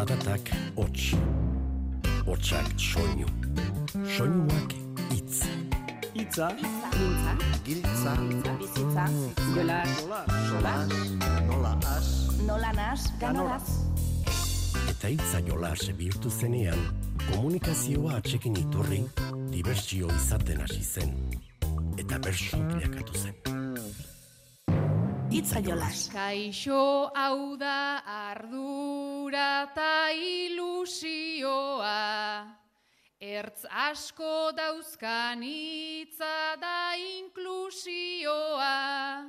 Zaratak 0.00 0.48
hots. 0.76 1.12
Hotsak 2.24 2.68
soinu. 2.80 3.26
Soinuak 4.16 4.72
hitz. 5.10 5.42
Itza, 6.14 6.48
Giltza, 6.56 7.34
Giltza, 7.66 8.14
bizitza, 8.60 9.04
jolas, 9.52 9.92
sola, 10.48 10.72
nola 11.44 11.74
as, 11.92 12.08
nola 12.46 12.72
nas, 12.72 13.12
ganoraz. 13.20 13.68
Eta 14.88 15.12
hitza 15.12 15.44
jolas 15.44 15.84
bihurtu 15.92 16.32
zenean, 16.32 16.80
komunikazioa 17.28 18.16
atxekin 18.22 18.56
iturri, 18.56 19.02
dibertsio 19.52 20.08
izaten 20.16 20.64
hasi 20.64 20.80
zen. 20.80 21.12
Eta 22.00 22.16
bersu 22.24 22.56
bilakatu 22.72 23.20
zen. 23.20 23.36
Itza 25.30 25.60
jolas. 25.60 26.08
Kaixo 26.10 27.12
hau 27.14 27.56
da 27.60 28.00
ardura 29.30 29.70
ta 29.74 30.10
ilusioa, 30.10 31.86
Ertz 33.20 33.66
asko 33.70 34.50
dauzkan 34.56 35.42
hitza 35.42 36.56
da 36.58 36.94
inklusioa, 36.96 39.24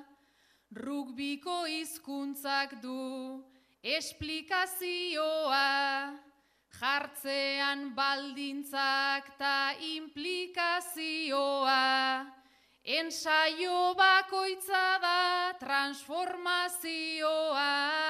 Rugbiko 0.73 1.65
hizkuntzak 1.67 2.81
du 2.81 3.43
esplikazioa, 3.83 6.13
Jartzean 6.79 7.95
baldintzak 7.95 9.37
ta 9.37 9.73
implikazioa, 9.75 12.25
Ensaio 12.83 13.93
bakoitza 13.93 14.99
da 15.01 15.53
transformazioa. 15.59 18.01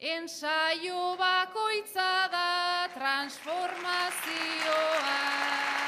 Ensaio 0.00 1.16
bakoitza 1.16 2.28
da 2.28 2.88
transformazioa. 2.92 5.83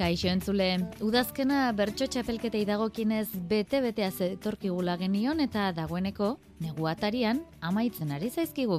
Kaixo 0.00 0.30
entzule, 0.32 0.78
udazkena 1.04 1.66
bertso 1.76 2.06
txapelketei 2.08 2.62
dagokinez 2.64 3.26
bete-betea 3.50 4.06
zetorkigula 4.08 4.94
genion 4.96 5.42
eta 5.44 5.66
dagoeneko 5.76 6.30
neguatarian 6.64 7.42
amaitzen 7.60 8.14
ari 8.16 8.30
zaizkigu. 8.32 8.78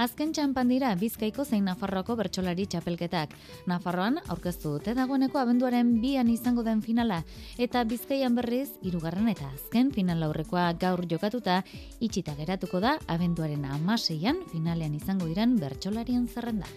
Azken 0.00 0.32
txampan 0.32 0.72
dira 0.72 0.94
Bizkaiko 0.96 1.44
zein 1.44 1.68
Nafarroako 1.68 2.16
bertsolari 2.16 2.64
txapelketak. 2.72 3.34
Nafarroan 3.68 4.16
aurkeztu 4.32 4.72
dute 4.78 4.94
dagoeneko 4.96 5.42
abenduaren 5.42 5.90
bian 6.00 6.30
izango 6.32 6.64
den 6.64 6.80
finala 6.80 7.20
eta 7.58 7.84
Bizkaian 7.84 8.38
berriz 8.40 8.70
hirugarren 8.80 9.28
eta 9.28 9.50
azken 9.52 9.92
final 9.92 10.24
aurrekoa 10.24 10.70
gaur 10.72 11.04
jokatuta 11.10 11.58
itxita 12.00 12.32
geratuko 12.40 12.80
da 12.80 12.96
abenduaren 13.12 13.68
amaseian 13.76 14.40
finalean 14.54 14.96
izango 14.96 15.28
diren 15.28 15.58
bertsolarien 15.60 16.24
zerrenda. 16.32 16.72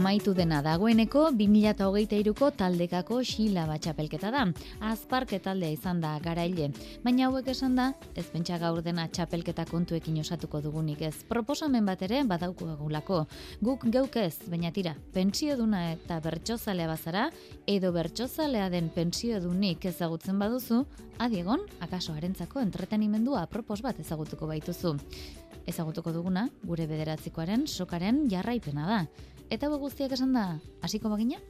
Amaitu 0.00 0.32
dena 0.32 0.62
dagoeneko 0.64 1.26
2023ko 1.36 2.46
taldekako 2.56 3.18
xila 3.20 3.66
batxapelketa 3.68 4.30
da. 4.32 4.46
Azparke 4.88 5.36
taldea 5.44 5.74
izan 5.74 5.98
da 6.00 6.14
garaile, 6.24 6.70
baina 7.04 7.26
hauek 7.26 7.50
esan 7.52 7.74
da, 7.76 7.90
ez 8.16 8.24
pentsa 8.32 8.56
gaur 8.62 8.80
dena 8.80 9.04
txapelketa 9.12 9.66
kontuekin 9.68 10.16
osatuko 10.22 10.62
dugunik 10.64 11.02
ez. 11.04 11.12
Proposamen 11.28 11.84
bat 11.84 12.00
ere 12.06 12.22
badauko 12.24 12.70
egulako. 12.78 13.18
Guk 13.60 13.84
geuk 13.92 14.16
ez, 14.16 14.38
baina 14.48 14.70
tira, 14.72 14.94
pentsio 15.12 15.58
duna 15.58 15.82
eta 15.90 16.16
bertsozalea 16.24 16.88
bazara, 16.88 17.26
edo 17.68 17.90
bertsozalea 17.92 18.70
den 18.72 18.88
pentsio 18.94 19.42
dunik 19.44 19.84
ezagutzen 19.90 20.40
baduzu, 20.40 20.86
adiegon, 21.20 21.66
akaso 21.84 22.16
harentzako 22.16 22.64
entretenimendua 22.64 23.44
propos 23.52 23.82
bat 23.84 24.00
ezagutuko 24.00 24.48
baituzu. 24.48 24.94
Ezagutuko 25.68 26.16
duguna, 26.16 26.46
gure 26.64 26.88
bederatzikoaren 26.88 27.68
sokaren 27.68 28.24
jarraipena 28.32 28.88
da. 28.88 29.02
Eta 29.50 29.66
hau 29.66 29.78
guztiak 29.82 30.12
esan 30.14 30.30
da, 30.36 30.44
hasiko 30.86 31.10
bagina? 31.10 31.40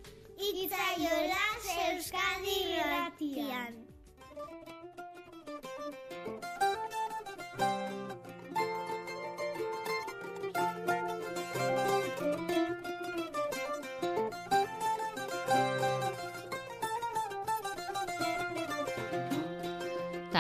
Itzaiola 0.40 1.42
Euskadi 1.90 2.56
Irratian. 2.78 3.76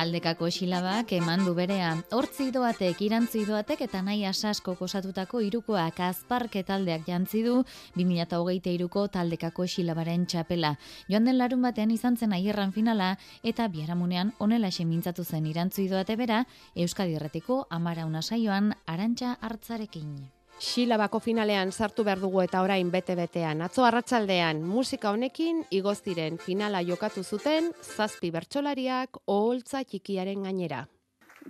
Taldekako 0.00 0.46
xilabak 0.48 1.10
eman 1.12 1.42
du 1.44 1.52
berea. 1.52 1.90
Hortzi 2.16 2.46
doatek, 2.54 3.02
irantzi 3.04 3.42
doatek 3.44 3.82
eta 3.84 4.00
nahi 4.06 4.22
asasko 4.24 4.72
kosatutako 4.78 5.42
irukoak 5.44 6.00
azparke 6.06 6.62
taldeak 6.64 7.04
jantzi 7.04 7.42
du 7.44 7.58
2008ko 7.98 9.04
taldekako 9.18 9.68
xilabaren 9.74 10.24
txapela. 10.24 10.72
Joan 11.12 11.28
den 11.28 11.36
larun 11.36 11.68
batean 11.68 11.92
izan 11.92 12.16
zen 12.16 12.32
aierran 12.32 12.72
finala 12.72 13.12
eta 13.44 13.68
biaramunean 13.68 14.32
onela 14.40 14.72
mintzatu 14.86 15.22
zen 15.22 15.44
irantzi 15.44 15.88
doate 15.92 16.16
bera 16.16 16.46
Euskadi 16.74 17.20
Erretiko 17.20 17.66
amara 17.68 18.08
saioan 18.22 18.72
arantxa 18.86 19.36
hartzarekin. 19.42 20.39
Xilabako 20.60 21.22
finalean 21.24 21.70
sartu 21.72 22.04
behar 22.04 22.20
dugu 22.20 22.42
eta 22.42 22.60
orain 22.60 22.90
bete-betean. 22.92 23.62
Atzo 23.64 23.84
arratsaldean 23.88 24.60
musika 24.60 25.08
honekin 25.10 25.62
igoz 25.72 26.02
diren 26.04 26.36
finala 26.38 26.82
jokatu 26.84 27.24
zuten 27.24 27.70
zazpi 27.80 28.30
bertsolariak 28.30 29.22
oholtza 29.26 29.82
txikiaren 29.84 30.42
gainera. 30.44 30.86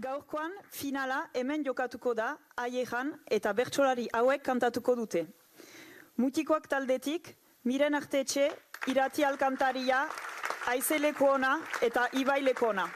gaurkoan 0.01 0.53
finala 0.71 1.19
hemen 1.35 1.65
jokatuko 1.67 2.15
da 2.15 2.37
aieran 2.57 3.11
eta 3.27 3.53
bertsolari 3.53 4.07
hauek 4.15 4.43
kantatuko 4.43 4.95
dute. 4.95 5.27
Mutikoak 6.17 6.69
taldetik, 6.69 7.37
miren 7.65 7.95
artetxe, 7.95 8.49
irati 8.87 9.25
alkantaria, 9.25 10.07
aizeleko 10.69 11.33
ona 11.35 11.59
eta 11.83 12.07
ibaileko 12.13 12.69
ona. 12.69 12.87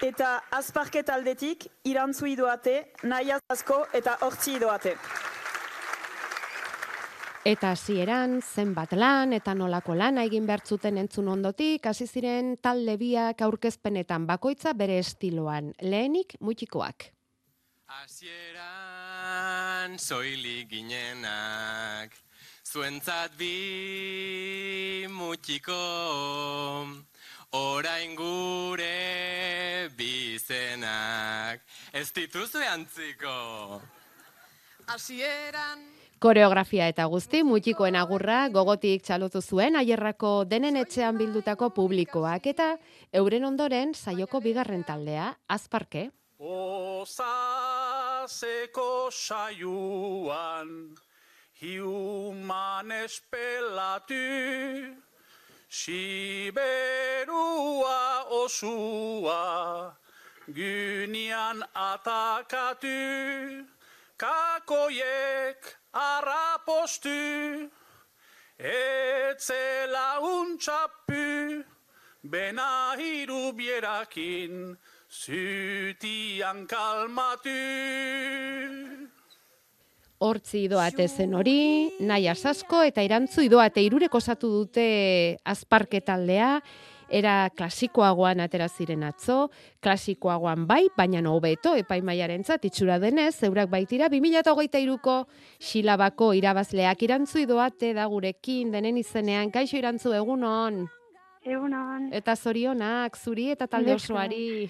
Eta 0.00 0.38
azparke 0.56 1.02
taldetik, 1.04 1.66
irantzu 1.84 2.24
idoate, 2.30 2.72
nahi 3.04 3.34
asko 3.36 3.82
eta 3.92 4.14
hortzi 4.24 4.54
idoate. 4.56 4.94
Eta 7.44 7.70
hasieran 7.74 8.40
zenbat 8.40 8.92
lan 8.96 9.32
eta 9.36 9.52
nolako 9.54 9.94
lana 9.94 10.24
egin 10.24 10.46
behar 10.48 10.60
zuten 10.64 10.96
entzun 11.00 11.28
ondotik, 11.28 11.84
hasi 11.86 12.06
ziren 12.06 12.56
talde 12.64 12.96
biak 12.96 13.42
aurkezpenetan 13.44 14.26
bakoitza 14.28 14.72
bere 14.72 14.98
estiloan. 15.04 15.74
Lehenik 15.80 16.36
mutikoak. 16.40 17.12
Hasieran 18.00 19.20
soilik 19.98 20.68
ginenak, 20.72 22.16
zuentzat 22.64 23.36
bi 23.36 25.06
mutiko, 25.12 25.76
orain 27.52 28.14
gure 28.14 29.88
bizenak, 29.96 31.60
ez 31.92 32.12
dituzu 32.14 32.58
antziko. 32.72 33.80
Hasieran 34.86 36.00
Koreografia 36.20 36.84
eta 36.92 37.06
guzti 37.08 37.40
mutikoen 37.48 37.96
agurra 37.96 38.48
gogotik 38.52 39.00
txalotu 39.06 39.40
zuen 39.40 39.76
aierrako 39.80 40.44
denen 40.44 40.76
etxean 40.76 41.16
bildutako 41.16 41.70
publikoak 41.72 42.44
eta 42.52 42.76
euren 43.22 43.44
ondoren 43.48 43.94
saioko 43.96 44.40
bigarren 44.44 44.84
taldea, 44.84 45.32
azparke. 45.48 46.10
Osaseko 46.36 47.08
saioan 49.08 50.68
hiuman 51.62 52.92
espelatu 53.00 54.20
Siberua 55.70 57.30
osua 58.26 59.94
gynian 60.50 61.62
atakatu 61.74 63.66
Kakoiek 64.18 65.62
arrapostu 65.94 67.70
Etzela 68.58 70.18
untxapu 70.18 71.62
Bena 72.26 72.96
hiru 72.98 73.52
bierakin 73.54 74.76
Zutian 75.08 76.66
kalmatu 76.66 77.48
Hortzi 80.20 80.66
idoate 80.66 81.06
zen 81.08 81.32
hori, 81.32 81.88
nahi 82.04 82.26
asasko 82.28 82.82
eta 82.84 83.00
irantzu 83.00 83.40
idoate 83.46 83.80
irurek 83.80 84.12
osatu 84.18 84.50
dute 84.52 84.84
azparke 85.48 86.02
taldea, 86.04 86.58
era 87.08 87.48
klasikoagoan 87.56 88.44
atera 88.44 88.68
ziren 88.68 89.06
atzo, 89.08 89.48
klasikoagoan 89.80 90.68
bai, 90.68 90.82
baina 90.92 91.24
hobeto 91.32 91.72
epaimaiarentzat 91.80 92.68
itxura 92.68 93.00
denez, 93.00 93.32
zeurak 93.40 93.72
baitira 93.72 94.12
2023ko 94.12 95.16
Xilabako 95.56 96.34
irabazleak 96.36 97.02
irantzu 97.08 97.40
idoate 97.46 97.94
da 97.96 98.04
gurekin 98.04 98.76
denen 98.76 99.00
izenean, 99.00 99.48
kaixo 99.48 99.80
irantzu 99.80 100.12
egunon. 100.12 100.84
Egunon. 101.44 102.10
Eta 102.12 102.36
zorionak, 102.36 103.16
zuri 103.16 103.50
eta 103.54 103.66
talde 103.66 103.94
osoari. 103.94 104.68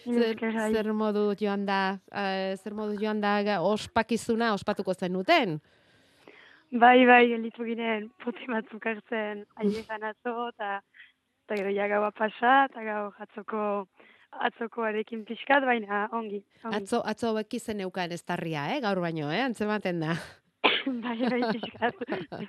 Zer, 0.00 0.38
bai. 0.40 0.70
zer 0.72 0.92
modu 0.96 1.26
joan 1.36 1.66
da, 1.66 1.98
eh, 2.14 2.56
zer 2.56 2.74
modu 2.74 2.96
joan 3.00 3.20
da 3.20 3.60
ospakizuna 3.60 4.54
ospatuko 4.54 4.94
zenuten? 4.94 5.58
Bai, 6.70 7.04
bai, 7.04 7.26
gelitu 7.28 7.66
ginen 7.66 8.08
pote 8.22 8.46
batzuk 8.48 8.86
hartzen 8.86 9.44
aiegan 9.56 10.06
atzo, 10.06 10.48
eta 10.54 10.78
eta 11.44 11.58
gero 11.58 11.74
ja 11.74 11.88
gaua 11.90 12.12
pasa, 12.14 12.66
eta 12.70 12.84
gau 12.86 13.02
atzoko 13.18 13.64
atzokoarekin 14.30 15.24
pixkat, 15.26 15.64
baina 15.66 16.06
ongi. 16.12 16.44
ongi. 16.62 16.76
Atzo, 16.76 17.02
atzo 17.04 17.32
hauek 17.32 17.58
izen 17.58 17.82
eukan 17.82 18.12
ez 18.14 18.22
tarria, 18.22 18.68
eh? 18.76 18.78
gaur 18.80 19.02
baino, 19.02 19.30
eh? 19.34 19.42
antzematen 19.42 20.00
da. 20.06 20.14
Bai, 21.02 21.18
bai, 21.30 22.48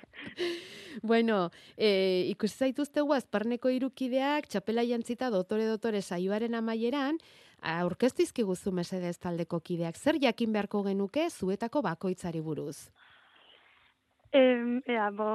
bueno, 1.02 1.50
e, 1.76 2.26
ikusi 2.28 2.66
zaituztegu 2.66 3.14
azparneko 3.16 3.72
irukideak, 3.72 4.48
txapela 4.52 4.84
jantzita 4.84 5.30
dotore 5.32 5.66
dotore 5.66 6.02
saioaren 6.02 6.54
amaieran, 6.54 7.18
aurkeztu 7.62 8.22
izkiguzu 8.26 8.72
mesedez 8.74 9.16
taldeko 9.22 9.60
kideak, 9.60 9.96
zer 9.96 10.18
jakin 10.20 10.52
beharko 10.52 10.82
genuke 10.84 11.28
zuetako 11.30 11.82
bakoitzari 11.86 12.42
buruz? 12.44 12.90
Em, 14.32 14.80
ea, 14.88 15.10
bo, 15.12 15.28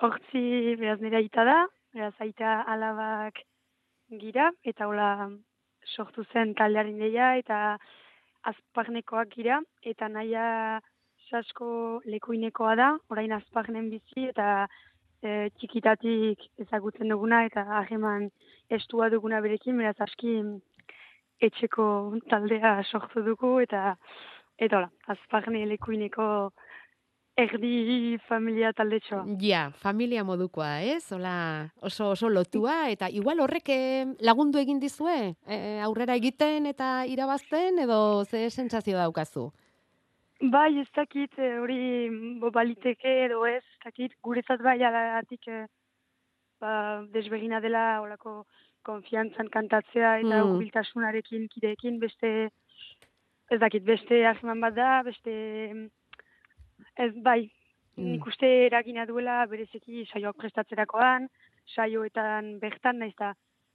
hortzi 0.00 0.76
beraz 0.80 1.00
nire 1.00 1.20
aita 1.20 1.44
da, 1.44 1.58
beraz 1.94 2.14
aita 2.24 2.60
alabak 2.74 3.42
gira, 4.20 4.50
eta 4.64 4.88
hola 4.88 5.28
sortu 5.96 6.24
zen 6.32 6.54
taldearen 6.56 6.98
deia, 7.00 7.36
eta 7.40 7.78
azparnekoak 8.48 9.36
gira, 9.36 9.60
eta 9.82 10.08
naia 10.08 10.80
sasko 11.30 12.00
lekuinekoa 12.04 12.74
da, 12.78 12.88
orain 13.10 13.32
azparnen 13.36 13.90
bizi, 13.92 14.28
eta 14.30 14.66
e, 15.22 15.50
txikitatik 15.58 16.42
ezagutzen 16.64 17.12
duguna, 17.12 17.44
eta 17.48 17.64
harreman 17.78 18.28
estua 18.70 19.08
duguna 19.12 19.40
berekin, 19.44 19.78
beraz 19.78 19.98
aski 20.00 20.40
etxeko 21.42 21.86
taldea 22.30 22.76
sortu 22.90 23.24
dugu, 23.26 23.58
eta 23.60 23.96
eta 24.62 24.78
hola, 24.78 24.90
azparne 25.10 25.64
lekuineko 25.66 26.26
erdi 27.38 28.18
familia 28.28 28.72
taldetxoa. 28.76 29.24
Ja, 29.40 29.70
familia 29.80 30.24
modukoa, 30.24 30.82
ez? 30.84 31.06
Hola, 31.12 31.72
oso 31.80 32.10
oso 32.12 32.28
lotua 32.28 32.90
eta 32.92 33.08
igual 33.08 33.40
horrek 33.40 33.72
eh, 33.72 34.04
lagundu 34.20 34.60
egin 34.60 34.78
dizue 34.82 35.34
e, 35.46 35.58
aurrera 35.80 36.18
egiten 36.20 36.68
eta 36.68 37.06
irabazten 37.08 37.80
edo 37.86 38.24
ze 38.24 38.50
sentsazio 38.50 38.98
daukazu? 39.00 39.50
Bai, 40.50 40.80
ez 40.80 40.88
dakit 40.96 41.36
eh, 41.38 41.58
hori 41.62 42.38
bo 42.42 42.50
baliteke 42.50 43.10
edo 43.28 43.44
ez, 43.46 43.60
ez 43.62 43.84
dakit 43.84 44.14
guretzat 44.26 44.62
bai 44.64 44.80
alagatik 44.82 45.46
eh, 45.48 45.66
ba, 46.60 46.72
desbegina 47.14 47.60
dela 47.62 48.00
olako 48.02 48.42
konfiantzan 48.82 49.48
kantatzea 49.54 50.16
eta 50.18 50.40
Mm. 50.42 50.50
hurbiltasunarekin 50.50 51.46
kideekin 51.52 52.00
beste 52.02 52.50
ez 53.52 53.60
dakit 53.60 53.84
beste 53.84 54.24
harreman 54.26 54.60
bat 54.60 54.74
da, 54.74 55.02
beste 55.06 55.30
ez 56.96 57.12
bai, 57.22 57.50
Mm. 57.96 58.10
nik 58.12 58.26
uste 58.26 58.48
eragina 58.66 59.06
duela 59.06 59.46
berezeki 59.46 60.06
saioak 60.10 60.36
prestatzerakoan, 60.36 61.28
saioetan 61.76 62.58
bertan, 62.58 62.98
naiz 62.98 63.12
eta 63.14 63.34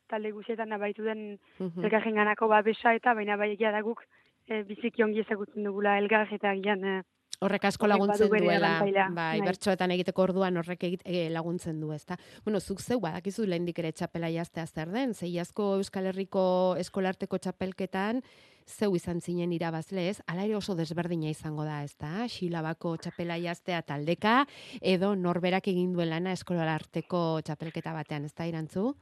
talde 0.10 0.32
guzietan 0.32 0.72
abaitu 0.74 1.04
den 1.04 1.38
Mhm. 1.60 1.84
elgarren 1.86 2.16
ganako 2.16 2.48
babesa 2.48 2.94
eta 2.96 3.14
baina 3.14 3.38
bai 3.38 3.52
egia 3.54 3.72
da 3.72 3.82
guk 3.82 4.04
e, 4.48 4.64
biziki 4.64 5.04
ongi 5.04 5.22
ezagutzen 5.26 5.68
dugula 5.68 5.98
elgar 6.02 6.34
eta 6.34 6.56
gian 6.64 6.84
e, 6.84 6.98
Horrek 7.38 7.68
asko 7.70 7.86
laguntzen 7.86 8.32
duela, 8.34 8.80
bai, 8.82 9.12
bai. 9.14 9.42
bertsoetan 9.46 9.92
egiteko 9.94 10.24
orduan 10.24 10.56
horrek 10.58 10.88
egit, 10.88 11.04
e, 11.06 11.28
laguntzen 11.30 11.78
du, 11.78 11.92
ezta? 11.94 12.16
Bueno, 12.42 12.58
zuk 12.58 12.82
zeu 12.82 12.98
badakizu 13.04 13.46
lehendik 13.46 13.78
ere 13.78 13.92
txapela 13.94 14.32
jaztea 14.34 14.66
zer 14.66 14.90
den, 14.90 15.14
zeiazko 15.14 15.76
Euskal 15.78 16.10
Herriko 16.10 16.46
eskolarteko 16.82 17.38
txapelketan, 17.38 18.24
zeu 18.66 18.90
izan 18.98 19.22
zinen 19.22 19.54
irabazle 19.54 20.08
ez, 20.10 20.18
ala 20.26 20.48
ere 20.48 20.58
oso 20.58 20.74
desberdina 20.74 21.30
izango 21.30 21.68
da, 21.68 21.84
ezta? 21.86 22.26
Xilabako 22.26 22.96
txapela 23.06 23.38
jaztea 23.44 23.84
taldeka, 23.86 24.40
edo 24.82 25.14
norberak 25.14 25.70
egin 25.70 25.94
duen 25.94 26.10
lana 26.10 26.34
eskolarteko 26.34 27.44
txapelketa 27.46 27.94
batean, 27.94 28.26
ezta 28.26 28.50
irantzu? 28.50 28.96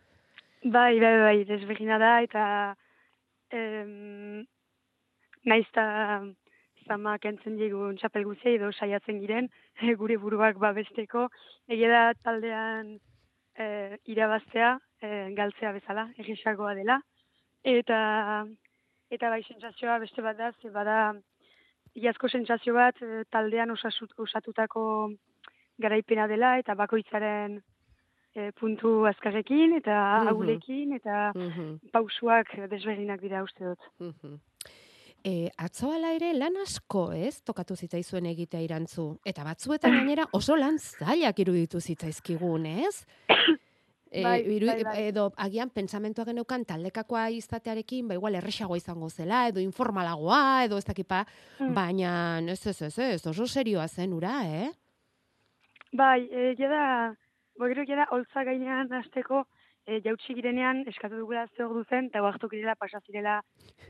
bai, 0.65 0.99
bai, 0.99 1.15
bai, 1.21 1.37
desbegina 1.45 1.97
da 2.01 2.11
eta 2.25 2.43
em, 3.53 4.45
naiz 5.45 5.65
eta 5.69 5.85
zama 6.87 7.17
kentzen 7.17 7.55
digun 7.57 7.97
txapel 7.97 8.23
guzia 8.25 8.51
edo 8.57 8.71
saiatzen 8.71 9.19
giren 9.21 9.49
gure 10.01 10.17
buruak 10.21 10.57
babesteko 10.61 11.27
egia 11.69 11.89
da 11.89 12.03
taldean 12.23 12.95
e, 13.57 13.97
irabaztea 14.05 14.77
e, 15.01 15.31
galtzea 15.37 15.71
bezala, 15.71 16.09
egisagoa 16.17 16.73
dela 16.75 16.99
eta 17.63 18.45
eta 19.11 19.29
bai 19.29 19.43
sentsazioa 19.43 19.99
beste 19.99 20.21
bat 20.21 20.37
da, 20.37 20.51
ze 20.61 20.69
bada 20.69 21.13
iazko 21.95 22.27
sentsazio 22.29 22.73
bat 22.73 23.01
e, 23.01 23.23
taldean 23.31 23.71
osasut, 23.71 24.11
osatutako 24.17 25.11
garaipena 25.79 26.27
dela 26.27 26.57
eta 26.59 26.75
bakoitzaren 26.75 27.61
e, 28.35 28.51
puntu 28.59 29.05
azkarrekin 29.05 29.73
eta 29.77 29.95
Mhm. 30.21 30.27
agulekin 30.27 30.93
eta 30.93 31.31
Mhm. 31.35 31.79
pausuak 31.93 32.51
desberdinak 32.69 33.21
dira 33.21 33.43
uste 33.43 33.63
dut. 33.63 33.79
Mhm. 33.99 34.35
E, 35.25 35.49
atzo 35.57 35.89
ala 35.89 36.11
ere 36.13 36.33
lan 36.37 36.53
asko, 36.61 37.07
ez, 37.17 37.39
tokatu 37.41 37.73
zitzaizuen 37.75 38.27
egitea 38.29 38.59
irantzu. 38.61 39.07
Eta 39.25 39.41
batzuetan 39.47 39.95
gainera 39.97 40.27
oso 40.37 40.53
lan 40.59 40.77
zailak 40.77 41.39
iruditu 41.41 41.81
zitzaizkigun, 41.81 42.67
ez? 42.69 42.99
E, 44.11 44.21
Bai, 44.23 44.35
iru- 44.53 44.69
bai, 44.69 44.83
bai. 44.85 44.93
Edo 45.09 45.31
agian 45.41 45.71
pentsamentua 45.73 46.23
geneukan 46.29 46.61
taldekakoa 46.69 47.23
izatearekin, 47.39 48.07
ba 48.07 48.13
igual 48.19 48.37
erresagoa 48.37 48.77
izango 48.77 49.09
zela, 49.09 49.47
edo 49.49 49.59
informalagoa, 49.59 50.63
edo 50.69 50.77
ez 50.77 50.85
dakipa, 50.85 51.25
Mm. 51.59 51.73
baina 51.73 52.11
ez 52.53 52.61
ez 52.67 52.81
ez 52.81 52.99
ez, 52.99 53.25
oso 53.27 53.47
serioa 53.47 53.87
zen 53.87 54.13
ura, 54.13 54.37
eh? 54.45 54.69
Bai, 55.91 56.29
egia 56.31 56.69
da, 56.69 56.85
bo 57.57 57.65
gero 57.67 57.81
egia 57.81 57.95
da, 57.95 58.07
holtza 58.11 58.43
gainean 58.43 58.93
hasteko 58.93 59.47
e, 59.87 60.01
jautsi 60.01 60.33
girenean 60.33 60.83
eskatu 60.87 61.17
dugula 61.19 61.47
ze 61.55 61.63
ordu 61.63 61.83
zen, 61.89 62.05
eta 62.11 62.21
oartu 62.23 62.49
girela 62.49 62.75
pasa 62.75 62.99
zirela 63.05 63.41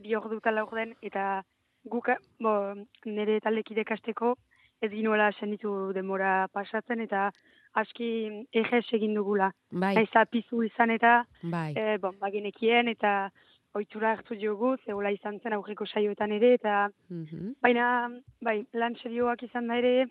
bi 0.02 0.16
ordu 0.16 0.38
eta 0.38 0.52
laur 0.52 0.74
den, 0.76 0.94
eta 1.02 1.44
guk, 1.86 2.10
bo, 2.42 2.74
nire 3.06 3.40
taldekidek 3.42 3.92
hasteko 3.92 4.36
ez 4.82 4.90
ginuela 4.92 5.32
senditu 5.40 5.92
demora 5.94 6.48
pasatzen, 6.54 7.00
eta 7.02 7.30
aski 7.76 8.08
ejes 8.54 8.86
egin 8.94 9.14
dugula. 9.16 9.52
Bai, 9.72 9.96
Naiz 9.96 10.10
eta 10.10 10.26
pizu 10.26 10.64
izan 10.64 10.92
eta, 10.92 11.26
bai. 11.44 11.74
e, 11.76 11.98
bon, 11.98 12.16
bagenekien, 12.20 12.88
eta 12.88 13.30
ohitura 13.76 14.12
hartu 14.16 14.36
diogu, 14.40 14.76
zegoela 14.86 15.12
izan 15.12 15.40
zen 15.44 15.54
aurreko 15.54 15.86
saioetan 15.86 16.32
ere, 16.32 16.54
eta 16.54 16.90
Mhm. 17.10 17.56
Baina, 17.62 18.10
bai, 18.42 18.66
lan 18.74 18.96
serioak 18.96 19.44
izan 19.44 19.68
da 19.68 19.78
ere, 19.78 20.08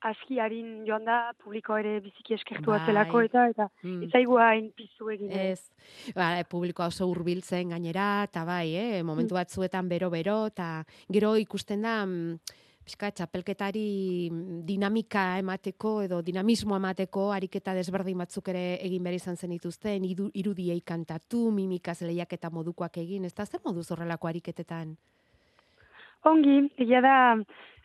aski 0.00 0.38
harin 0.38 0.84
joan 0.86 1.04
da, 1.04 1.32
publikoa 1.42 1.80
ere 1.80 1.98
biziki 2.00 2.34
eskertua 2.34 2.78
Bai. 2.78 2.86
zelako 2.86 3.20
eta, 3.26 3.48
eta 3.50 3.68
Mm. 3.82 4.02
ez 4.04 4.10
zaigu 4.10 4.38
hain 4.38 4.70
pizu 4.76 5.10
egin. 5.10 5.32
ere. 5.32 5.50
Ez, 5.52 5.70
ba, 6.14 6.44
publikoa 6.48 6.86
oso 6.86 7.06
hurbiltzen 7.08 7.70
gainera, 7.70 8.24
eta 8.24 8.44
bai, 8.44 8.74
eh, 8.76 9.02
momentu 9.02 9.34
batzuetan 9.34 9.88
bero-bero, 9.88 10.46
eta 10.46 10.84
gero 11.10 11.36
ikusten 11.36 11.82
da, 11.82 12.06
mm, 12.06 12.38
pixka, 12.84 13.10
txapelketari 13.10 14.30
mm, 14.30 14.64
dinamika 14.64 15.38
emateko 15.38 16.02
edo 16.02 16.22
dinamismo 16.22 16.76
emateko 16.76 17.32
ariketa 17.32 17.74
desberdin 17.74 18.16
batzuk 18.18 18.48
ere 18.48 18.78
egin 18.80 19.02
behar 19.02 19.14
izan 19.14 19.36
zen 19.36 19.50
dituzten, 19.50 20.04
irudiei 20.32 20.80
kantatu, 20.80 21.50
mimikaz 21.50 22.00
lehiaketa 22.02 22.50
modukoak 22.50 22.96
egin, 22.98 23.24
ez 23.24 23.34
da 23.34 23.44
zer 23.44 23.60
moduz 23.64 23.90
horrelako 23.90 24.28
ariketetan? 24.28 24.96
Ongi, 26.24 26.70
egia 26.78 27.00
da, 27.00 27.36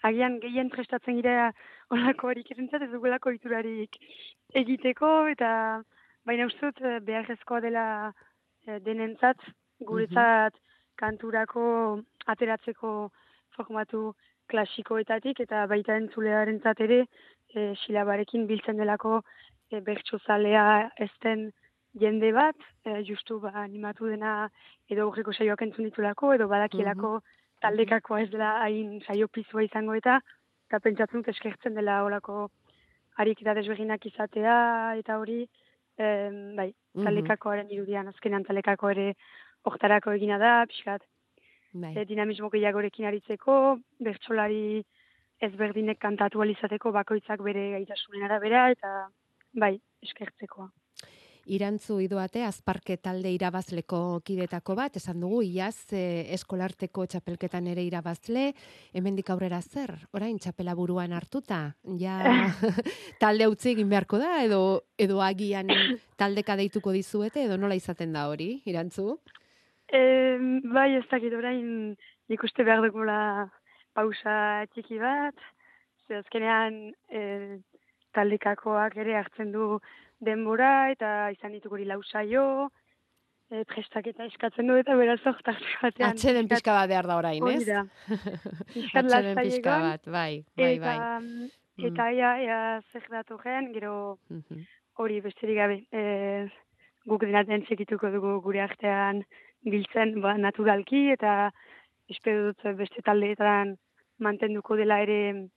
agian 0.03 0.39
gehien 0.39 0.70
prestatzen 0.70 1.15
gira 1.20 1.53
olako 1.96 2.30
harik 2.32 2.52
erentzat 2.52 2.86
ez 2.86 2.92
dugulako 2.92 3.32
iturarik 3.32 3.98
egiteko, 4.54 5.12
eta 5.34 5.82
baina 6.25 6.48
uste 6.48 6.70
dut 6.70 6.82
eh, 6.82 7.00
beharrezkoa 7.00 7.60
dela 7.62 7.86
eh, 8.68 8.80
denentzat, 8.80 9.38
guretzat 9.84 10.56
kanturako 11.00 11.66
ateratzeko 12.32 12.94
formatu 13.56 14.13
klasikoetatik, 14.52 15.40
eta 15.46 15.66
baita 15.68 15.96
entzulearentzat 15.98 16.82
ere, 16.86 17.04
e, 17.54 17.74
silabarekin 17.86 18.48
biltzen 18.50 18.80
delako 18.82 19.22
e, 19.72 19.80
bertsozalea 19.86 20.66
ezten 21.06 21.50
jende 22.00 22.32
bat, 22.36 22.58
e, 22.86 23.02
justu 23.08 23.40
ba, 23.44 23.54
animatu 23.63 24.10
dena 24.12 24.34
edo 24.90 25.08
aurreko 25.08 25.34
saioak 25.34 25.66
entzun 25.68 25.90
ditulako, 25.90 26.34
edo 26.38 26.50
badakielako 26.52 27.20
taldekakoa 27.63 28.24
ez 28.25 28.30
dela 28.32 28.56
hain 28.66 29.00
saio 29.08 29.30
pizua 29.32 29.63
izango 29.63 29.96
eta, 30.00 30.20
eta 30.67 30.79
pentsatzen 30.79 31.22
dut 31.22 31.29
eskertzen 31.34 31.75
dela 31.75 32.03
olako 32.03 32.50
harik 33.17 33.41
eta 33.41 33.53
desberginak 33.53 34.05
izatea, 34.05 34.96
eta 34.98 35.17
hori, 35.20 35.48
em, 35.98 36.55
bai, 36.55 36.74
Mhm. 36.96 37.03
talekakoaren 37.05 37.72
irudian, 37.72 38.08
azkenean 38.08 38.43
talekako 38.43 38.89
ere 38.89 39.13
hortarako 39.65 40.12
egina 40.12 40.38
da, 40.38 40.65
pixkat, 40.65 41.01
Bai. 41.74 41.93
e, 41.98 42.05
dinamismo 42.05 42.50
gehiagorekin 42.50 43.05
aritzeko, 43.05 43.79
bertsolari 44.00 44.84
ezberdinek 45.41 46.00
kantatu 46.00 46.41
alizateko 46.41 46.91
bakoitzak 46.91 47.41
bere 47.41 47.72
gaitasunen 47.72 48.24
arabera, 48.24 48.70
eta 48.72 49.08
bai, 49.53 49.79
eskertzekoa. 50.01 50.70
Irantzu 51.51 51.97
idoate 52.00 52.45
azparke 52.47 52.95
talde 53.03 53.31
irabazleko 53.35 54.21
kidetako 54.23 54.77
bat, 54.79 54.95
esan 54.95 55.19
dugu, 55.19 55.41
iaz 55.43 55.91
e, 55.91 56.23
eskolarteko 56.38 57.03
txapelketan 57.12 57.67
ere 57.67 57.83
irabazle, 57.83 58.45
hemendik 58.95 59.31
aurrera 59.33 59.59
zer, 59.62 59.91
orain 60.15 60.38
txapela 60.39 60.75
buruan 60.79 61.12
hartuta, 61.12 61.75
ja 62.00 62.15
talde 63.23 63.50
utzi 63.51 63.73
egin 63.73 63.91
beharko 63.91 64.21
da, 64.21 64.38
edo, 64.45 64.62
edo 64.97 65.19
agian 65.21 65.67
taldeka 66.15 66.55
deituko 66.55 66.95
dizuete, 66.95 67.43
edo 67.43 67.59
nola 67.59 67.75
izaten 67.75 68.15
da 68.15 68.29
hori, 68.31 68.62
irantzu? 68.69 69.17
E, 69.91 70.00
bai, 70.71 70.93
ez 70.95 71.05
dakit 71.12 71.35
orain 71.35 71.97
ikuste 72.31 72.63
behar 72.63 72.85
dugula 72.88 73.50
pausa 73.93 74.63
txiki 74.71 74.95
bat, 75.01 75.35
ze 76.07 76.21
azkenean 76.21 76.79
e, 77.12 77.59
taldekakoak 78.15 78.95
ere 79.03 79.17
hartzen 79.19 79.51
du 79.51 79.77
denbora 80.25 80.92
eta 80.92 81.30
izan 81.36 81.51
ditugu 81.56 81.75
hori 81.77 81.86
lau 81.89 82.01
saio, 82.03 82.70
e, 83.51 83.63
prestaketa 83.70 84.25
eskatzen 84.25 84.68
du 84.68 84.75
eta 84.80 84.96
beraz 84.98 85.20
hortarte 85.25 85.74
batean. 85.84 86.15
Atxeden 86.15 86.48
pixka 86.51 86.74
bat 86.80 86.89
behar 86.89 87.08
da 87.08 87.18
orain, 87.22 87.44
Hori 87.44 87.56
ez? 87.62 87.65
da. 87.68 87.84
Atxeden 89.03 89.38
pixka 89.42 89.77
bat, 89.88 90.06
bai, 90.08 90.44
bai, 90.58 90.77
bai. 90.80 90.96
Eta, 90.98 91.20
mm, 91.20 91.50
eta 91.89 92.10
ea, 92.12 92.32
ea 92.48 92.60
zer 92.92 93.08
datu 93.12 93.38
gen, 93.44 93.72
gero 93.74 94.18
Mhm. 94.30 94.65
hori 95.01 95.22
besterik 95.22 95.58
gabe. 95.58 95.80
E, 95.92 96.50
guk 97.10 97.22
denaten 97.25 97.63
txekituko 97.65 98.10
dugu 98.13 98.39
gure 98.42 98.62
artean 98.62 99.24
biltzen 99.65 100.20
ba, 100.22 100.36
naturalki 100.38 101.10
eta 101.12 101.51
espero 102.08 102.51
dut 102.51 102.63
beste 102.77 103.01
taldeetan 103.01 103.75
mantenduko 104.20 104.75
dela 104.75 105.00
ere 105.01 105.48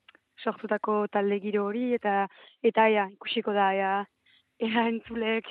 sortutako 0.43 1.07
talde 1.13 1.39
giro 1.41 1.67
hori 1.67 1.93
eta 1.95 2.27
eta 2.63 2.89
ea, 2.89 3.07
ikusiko 3.13 3.53
da 3.53 3.69
ea, 3.75 3.93
ea 4.61 4.89
entzulek 4.89 5.45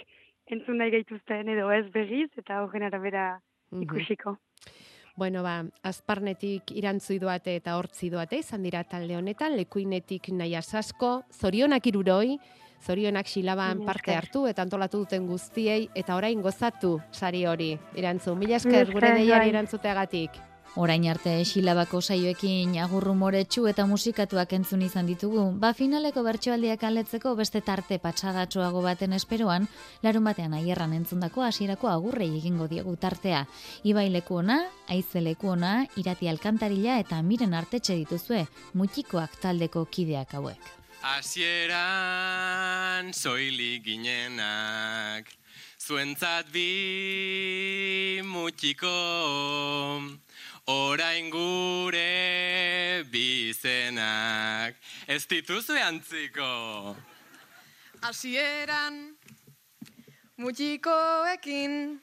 entzun 0.52 0.78
nahi 0.78 0.92
gaituzten 0.92 1.50
edo 1.50 1.72
ez 1.72 1.86
berriz 1.92 2.30
eta 2.38 2.64
horren 2.64 2.84
arabera 2.84 3.40
Mhm. 3.72 3.82
ikusiko. 3.84 4.38
Bueno, 5.18 5.42
ba, 5.44 5.64
azparnetik 5.82 6.72
irantzu 6.76 7.18
doate 7.20 7.56
eta 7.56 7.78
hortzi 7.78 8.10
doate 8.10 8.38
izan 8.38 8.64
dira 8.64 8.84
talde 8.84 9.16
honetan, 9.16 9.56
lekuinetik 9.56 10.30
nahi 10.30 10.56
asasko, 10.56 11.24
zorionak 11.32 11.88
iruroi, 11.88 12.38
zorionak 12.82 13.26
xilaban 13.26 13.78
Mila 13.80 13.86
parte 13.86 14.14
hartu 14.14 14.46
eta 14.48 14.62
antolatu 14.62 15.00
duten 15.00 15.26
guztiei, 15.26 15.90
eta 15.96 16.16
orain 16.16 16.42
gozatu 16.42 17.00
sari 17.12 17.46
hori, 17.46 17.78
irantzu. 17.96 18.36
Mila 18.36 18.58
esker 18.58 18.92
gure 18.92 19.08
esker, 19.08 19.18
deiari 19.24 19.46
bai. 19.46 19.50
erantzuteagatik. 19.50 20.32
Orain 20.76 21.06
arte 21.08 21.32
silabako 21.48 22.02
saioekin 22.04 22.74
agurru 22.84 23.14
moretsu 23.16 23.62
eta 23.72 23.86
musikatuak 23.88 24.52
entzun 24.58 24.82
izan 24.84 25.08
ditugu, 25.08 25.46
ba 25.56 25.72
finaleko 25.72 26.20
bertsoaldiak 26.26 26.84
aletzeko 26.84 27.32
beste 27.40 27.62
tarte 27.64 27.96
patsadatsuago 28.04 28.82
baten 28.84 29.16
esperoan, 29.16 29.70
larun 30.04 30.28
batean 30.28 30.52
aierran 30.58 30.92
entzundako 30.98 31.46
hasierako 31.48 31.88
agurrei 31.88 32.28
egingo 32.42 32.68
diegu 32.68 32.98
tartea. 33.00 33.48
Ibai 33.88 34.10
leku 34.12 34.36
ona, 34.42 34.68
aize 34.92 35.24
leku 35.24 35.48
ona, 35.54 35.88
irati 35.96 36.28
alkantarila 36.28 37.00
eta 37.00 37.22
miren 37.24 37.56
artetxe 37.56 37.96
dituzue, 38.02 38.44
mutikoak 38.74 39.40
taldeko 39.40 39.86
kideak 39.88 40.36
hauek. 40.36 40.60
Hasieran 41.08 41.86
soilik 43.14 43.80
ginenak, 43.88 45.32
zuentzat 45.80 46.52
bi 46.52 48.20
mutiko, 48.28 48.92
orain 50.68 51.30
gure 51.30 53.04
bizenak, 53.12 54.76
ez 55.08 55.26
dituzue 55.30 55.82
antziko. 55.82 56.96
Hasieran 58.02 59.16
mutikoekin. 60.38 62.02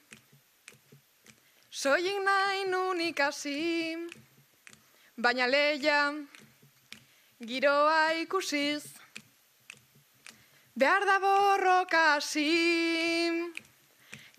Soilik 1.71 2.19
nahi 2.25 2.65
nun 2.71 3.01
ikasi. 3.01 3.97
Baina 5.19 5.47
leia 5.47 6.13
giroa 7.41 8.13
ikusiz. 8.23 8.85
Behar 10.79 11.05
da 11.05 11.19
borroka 11.21 12.15
hasi 12.15 13.53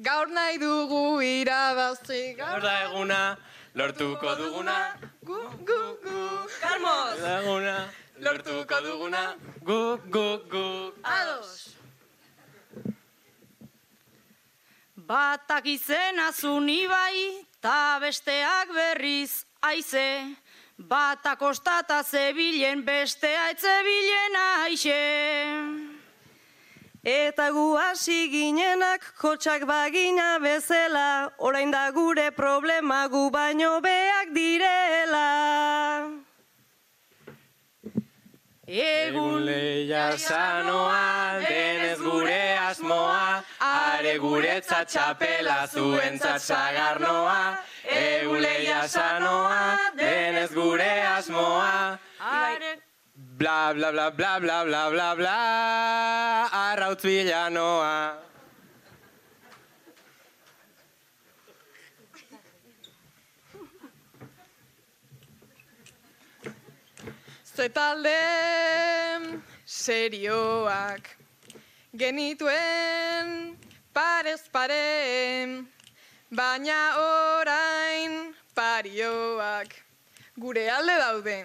Gaur 0.02 0.28
nahi 0.28 0.58
dugu 0.58 1.22
irabazi. 1.22 2.36
Gaur 2.38 2.62
da 2.62 2.74
eguna, 2.86 3.38
lortuko 3.76 4.36
duguna, 4.36 4.78
Gu, 5.24 5.40
gu, 5.66 5.82
gu 6.04 6.24
da 7.22 7.40
eguna, 7.40 7.90
lortuko 8.20 8.82
duguna, 8.82 9.36
gu, 9.62 9.98
gu, 10.10 10.28
gu. 10.52 10.92
Ados! 11.04 11.70
Batak 14.96 15.66
izena 15.66 16.32
zuni 16.32 16.88
bai, 16.88 17.46
ta 17.62 18.00
besteak 18.00 18.72
berriz 18.76 19.46
aize. 19.62 20.36
Batak 20.78 21.42
ostata 21.42 22.04
zebilen, 22.04 22.84
bestea 22.86 23.50
etzebilen 23.52 24.40
aixe. 24.44 25.93
Eta 27.04 27.50
gu 27.52 27.76
hasi 27.76 28.30
ginenak 28.32 29.04
kotxak 29.20 29.68
bagina 29.68 30.40
bezela, 30.40 31.30
orain 31.38 31.70
da 31.70 31.92
gure 31.92 32.32
problema 32.32 33.10
gu 33.12 33.30
baino 33.30 33.82
beak 33.84 34.32
direla. 34.32 36.08
Egun 38.66 39.44
leia 39.44 40.18
sanoa, 40.18 41.44
denez 41.44 42.00
gure 42.00 42.58
asmoa, 42.70 43.44
are 43.60 44.18
guretzat 44.20 44.88
txapela 44.88 45.68
zuentzat 45.68 46.40
sagarnoa. 46.40 47.60
Egun 47.84 48.40
leia 48.40 48.88
sanoa, 48.88 49.92
denez 50.00 50.54
gure 50.56 50.94
asmoa, 51.18 52.00
bla 53.44 53.74
bla 53.74 53.92
bla 53.92 54.10
bla 54.10 54.40
bla 54.40 54.64
bla 54.64 54.90
bla 54.90 55.16
bla, 55.16 55.38
arrautz 56.66 57.04
bilanoa. 57.04 58.16
Ze 67.56 67.68
talde 67.70 68.22
serioak 69.66 71.04
genituen 72.02 73.58
parez 73.94 74.44
pare, 74.56 74.88
baina 76.32 76.80
orain 77.02 78.32
parioak 78.56 79.76
gure 80.38 80.66
alde 80.78 80.96
daude. 81.04 81.38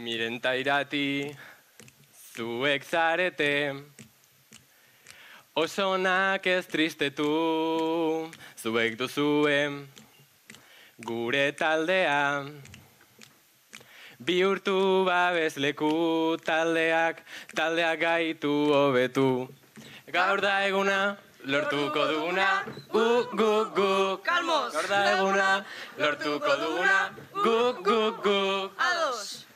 Miren 0.00 0.40
ta 0.40 0.54
irati, 0.56 1.28
zuek 2.32 2.84
zarete, 2.88 3.74
osonak 5.52 6.46
ez 6.48 6.64
tristetu, 6.72 7.26
zuek 8.56 8.96
duzuen, 8.96 9.76
gure 11.04 11.42
taldea. 11.52 12.46
Bihurtu 14.24 15.04
babesleku 15.04 15.92
taldeak, 16.48 17.20
taldeak 17.52 18.00
gaitu 18.00 18.54
hobetu. 18.72 19.28
Gaur 20.08 20.40
da 20.40 20.54
eguna, 20.70 20.98
lortuko 21.44 22.08
duguna, 22.14 22.48
gu, 22.96 23.04
gu, 23.36 23.52
gu. 23.76 23.92
Kalmoz! 24.24 24.72
Gaur 24.72 24.90
da 24.96 25.04
eguna, 25.12 25.52
lortuko 26.00 26.58
duguna, 26.64 26.98
gu, 27.44 27.60
gu, 27.84 28.02
gu. 28.24 28.40
Ados! 28.88 29.49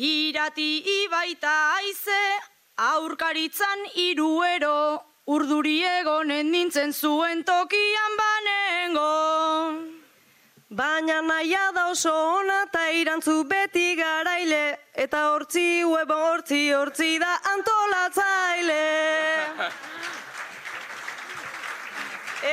Irati 0.00 0.80
ibaita 0.80 1.76
aize, 1.76 2.40
aurkaritzan 2.80 3.82
iruero, 4.00 4.96
urduri 5.28 5.84
egonen 5.84 6.48
nintzen 6.54 6.94
zuen 6.96 7.44
tokian 7.44 8.16
banengo. 8.20 9.10
Baina 10.70 11.20
naia 11.20 11.66
da 11.76 11.90
oso 11.90 12.14
ona 12.38 12.62
eta 12.68 12.84
irantzu 12.96 13.44
beti 13.50 13.92
garaile, 13.98 14.78
eta 14.94 15.20
hortzi 15.34 15.84
web 15.84 16.10
hortzi 16.16 16.62
hortzi 16.72 17.18
da 17.20 17.34
antolatzaile. 17.52 18.80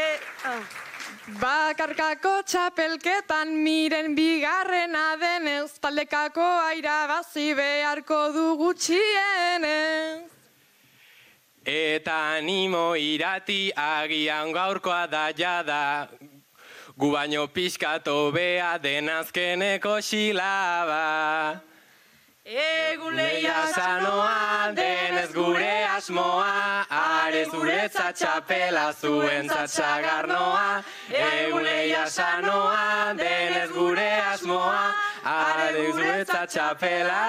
e, 0.01 0.03
ah. 0.51 0.86
Bakarkako 1.27 2.37
txapelketan 2.47 3.49
miren 3.59 4.13
bigarrena 4.15 5.17
denez, 5.19 5.75
taldekako 5.83 6.47
irabazi 6.79 7.51
beharko 7.51 8.19
du 8.31 8.45
gutxienez. 8.61 10.23
Eta 11.67 12.15
animo 12.39 12.95
irati 12.95 13.73
agian 13.75 14.53
gaurkoa 14.55 15.03
da 15.11 15.27
jada 15.35 16.07
Gu 16.97 17.11
baino 17.11 17.43
pixkato 17.51 18.31
bea 18.31 18.77
denazkeneko 18.79 19.99
xilaba 20.01 21.59
Egun 22.47 23.15
Leia 23.15 23.67
sanoa 23.75 24.71
denez 24.71 25.33
gure 25.33 25.83
asmoa 25.83 26.85
Are 26.89 27.43
zuretzat 27.51 28.15
txapela 28.15 28.85
zuen 28.93 29.49
zatxagarnoa 29.51 30.81
Egun 31.11 31.67
leia 31.67 32.05
sanoa 32.07 33.11
denez 33.19 33.67
gure 33.75 34.07
asmoa 34.31 34.95
Are 35.27 35.91
zuretzat 35.91 36.55
txapela. 36.55 37.19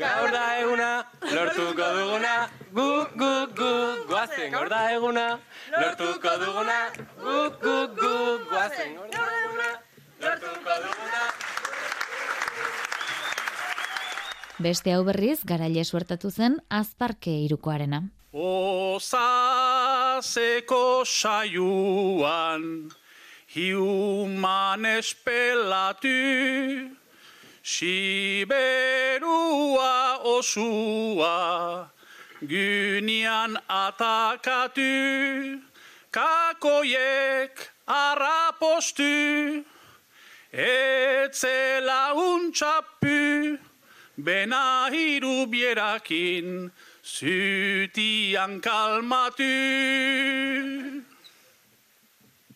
Gaur 0.00 0.30
da 0.32 0.44
eguna, 0.58 0.90
lortuko 1.28 1.92
duguna, 1.98 2.34
gu, 2.72 2.88
gu, 3.20 3.32
gu, 3.60 3.70
guazen 4.08 4.50
gaur 4.56 4.68
da 4.72 4.80
eguna, 4.96 5.26
lortuko 5.76 6.34
duguna, 6.42 6.80
gu, 7.20 7.38
gu, 7.62 7.78
gu, 8.02 8.12
guazen 8.50 8.96
gaur 8.98 9.10
da 9.14 9.30
eguna, 9.44 9.72
lortuko 10.24 10.82
duguna. 10.88 11.43
Beste 14.62 14.92
hau 14.94 15.02
berriz, 15.02 15.40
garaile 15.42 15.82
suertatu 15.82 16.30
zen 16.30 16.60
azparke 16.70 17.32
irukoarena. 17.42 18.02
Osaseko 18.30 19.04
saioan 21.04 22.90
hiuman 23.54 24.84
espelatu 24.86 26.08
Siberua 27.62 28.52
osua 30.22 31.90
gynian 32.46 33.58
atakatu 33.66 34.82
Kakoiek 36.10 37.58
arrapostu 37.86 39.64
Etzela 40.52 42.14
untxapu 42.14 43.58
Bena 44.24 44.88
hiru 44.88 45.44
bierakin 45.52 46.72
Zutian 47.04 48.56
kalmatu. 48.64 49.44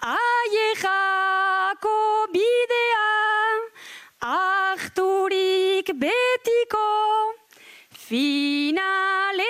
aiejako 0.01 1.97
bidea 2.33 3.09
ahturik 4.19 5.93
betiko 5.93 6.89
finalera 7.93 9.45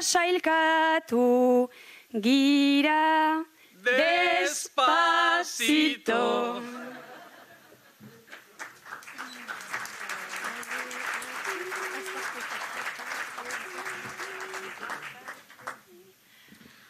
sailkatu 0.00 1.68
gira 2.14 3.42
Despacito. 3.86 6.22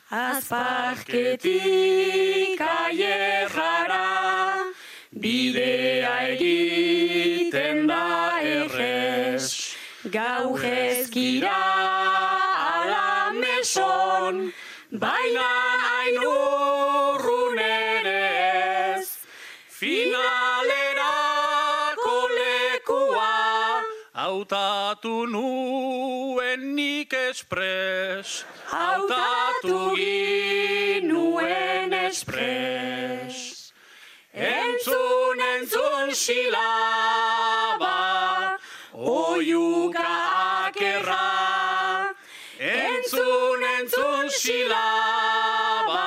Azparketik 0.09 2.61
aierrara 2.63 4.71
bidea 5.11 6.31
egiten 6.31 7.91
da 7.91 8.39
errez. 8.39 9.75
Gau 10.07 10.55
jezkira 10.63 11.59
ala 12.71 13.35
meson 13.35 14.55
baina 14.93 15.51
ainurrun 15.99 17.59
ere 17.59 18.95
ez. 18.95 19.19
Finalerako 19.75 21.11
lekua 22.39 23.83
hautatu 24.15 25.27
nuen 25.27 26.79
nik 26.79 27.11
espres 27.27 28.47
hautatu 28.77 29.79
ginuen 30.01 31.93
espres 32.07 33.57
Entzun, 34.37 35.41
entzun 35.41 36.13
silaba 36.13 37.97
oiuka 38.93 40.13
akerra. 40.67 42.13
Entzun, 42.61 43.65
entzun 43.79 44.29
silaba 44.29 46.05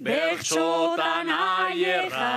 bertxotan 0.00 1.28
aierra. 1.28 2.32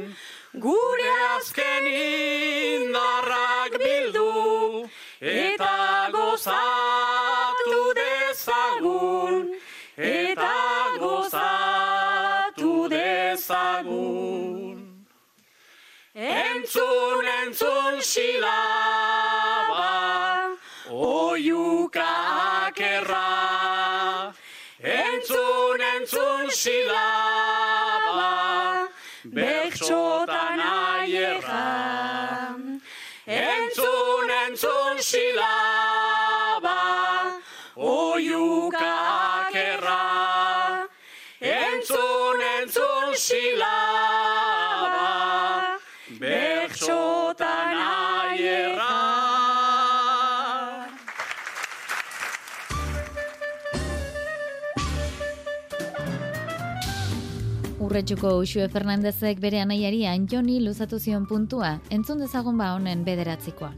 Gure 0.65 1.11
azken 1.35 1.85
indarrak 1.91 3.73
bildu 3.83 4.31
eta 5.19 5.75
gozatu 6.15 7.81
dezagun. 7.99 9.35
Eta 9.97 10.55
gozatu 10.99 12.73
dezagun 12.95 14.34
Entzun, 16.75 17.23
entzun 17.25 18.01
silaba, 18.01 18.51
oiuka 20.91 22.09
akerra. 22.67 24.33
Entzun, 24.83 25.79
entzun 25.95 26.51
silaba, 26.51 28.33
bertxotan 29.23 30.59
aierra. 30.59 31.63
Entzun, 33.25 34.29
entzun 34.43 34.95
silaba, 34.99 35.94
Urretxuko 57.95 58.43
Uxue 58.43 58.67
Fernandezek 58.67 59.39
bere 59.39 59.61
anaiari 59.63 60.01
Antoni 60.03 60.57
luzatu 60.59 60.97
zion 60.99 61.23
puntua, 61.29 61.79
entzun 61.95 62.19
dezagun 62.19 62.57
ba 62.59 62.75
honen 62.75 63.05
bederatzikoa. 63.07 63.71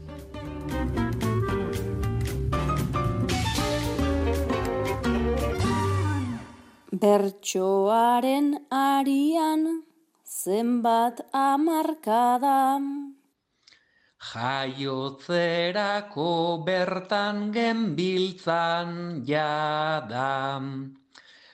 Bertsoaren 6.90 8.58
arian 8.74 9.86
zenbat 10.26 11.22
amarkada. 11.30 12.82
Jaiotzerako 14.32 16.30
bertan 16.66 17.52
genbiltzan 17.54 19.22
jada. 19.22 20.58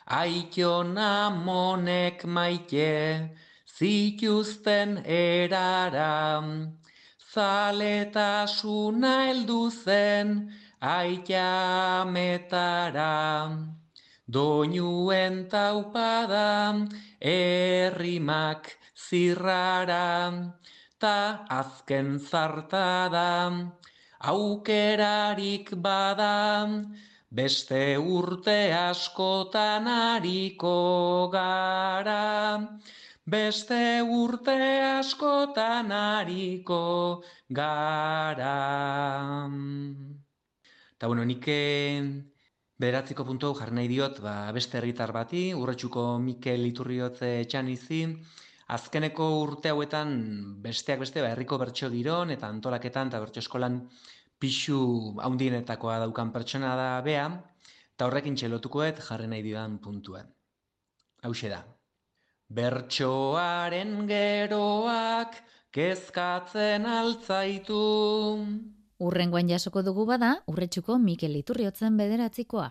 Aikiona 0.06 1.30
monek 1.30 2.24
maite 2.24 3.30
zituzten 3.78 5.02
erara. 5.06 6.44
Zaletasuna 7.32 9.12
heldu 9.26 9.70
zen 9.70 10.52
aitametara. 10.80 12.04
Doinuen 14.28 15.48
taupada 15.48 16.86
errimak 17.20 18.76
zirrara. 18.94 20.52
Ta 21.00 21.46
azken 21.48 22.18
zartada 22.20 23.72
aukerarik 24.20 25.70
bada. 25.76 26.68
Beste 27.34 27.96
urte 27.98 28.70
askotan 28.78 29.88
hariko 29.90 31.28
gara, 31.32 32.62
beste 33.26 33.78
urte 34.06 34.54
askotan 35.00 35.90
hariko 35.90 36.78
gara. 37.50 38.52
Eta 40.94 41.10
bueno, 41.10 41.26
nik 41.26 41.50
bederatziko 42.78 43.26
puntu 43.26 43.50
jarri 43.58 43.80
nahi 43.80 43.90
diot, 43.90 44.22
ba, 44.22 44.52
beste 44.54 44.78
herritar 44.78 45.10
bati, 45.10 45.48
urretxuko 45.58 46.08
Mikel 46.22 46.70
Iturriotze 46.70 47.40
etxan 47.40 47.74
izi, 47.74 48.04
azkeneko 48.78 49.32
urte 49.42 49.74
hauetan 49.74 50.18
besteak 50.62 51.02
beste, 51.02 51.18
ba, 51.18 51.34
herriko 51.34 51.58
bertso 51.58 51.90
giron 51.90 52.30
eta 52.30 52.46
antolaketan 52.46 53.10
eta 53.10 53.26
bertso 53.26 53.42
eskolan 53.42 53.88
pixu 54.44 54.78
haundienetakoa 55.24 56.02
daukan 56.04 56.30
pertsona 56.34 56.74
da 56.76 56.88
bea, 57.06 57.24
eta 57.94 58.08
horrekin 58.08 58.36
txelotukoet 58.36 59.00
jarri 59.06 59.28
nahi 59.30 59.44
didan 59.46 59.78
puntuan. 59.80 60.28
Hau 61.24 61.32
da. 61.48 61.62
Bertsoaren 62.52 63.94
geroak 64.10 65.40
kezkatzen 65.72 66.84
altzaitu. 66.84 67.80
Urrengoan 69.00 69.48
jasoko 69.48 69.82
dugu 69.82 70.04
bada, 70.06 70.36
urretxuko 70.46 70.98
Mikel 70.98 71.40
Iturriotzen 71.40 71.96
bederatzikoa. 71.96 72.68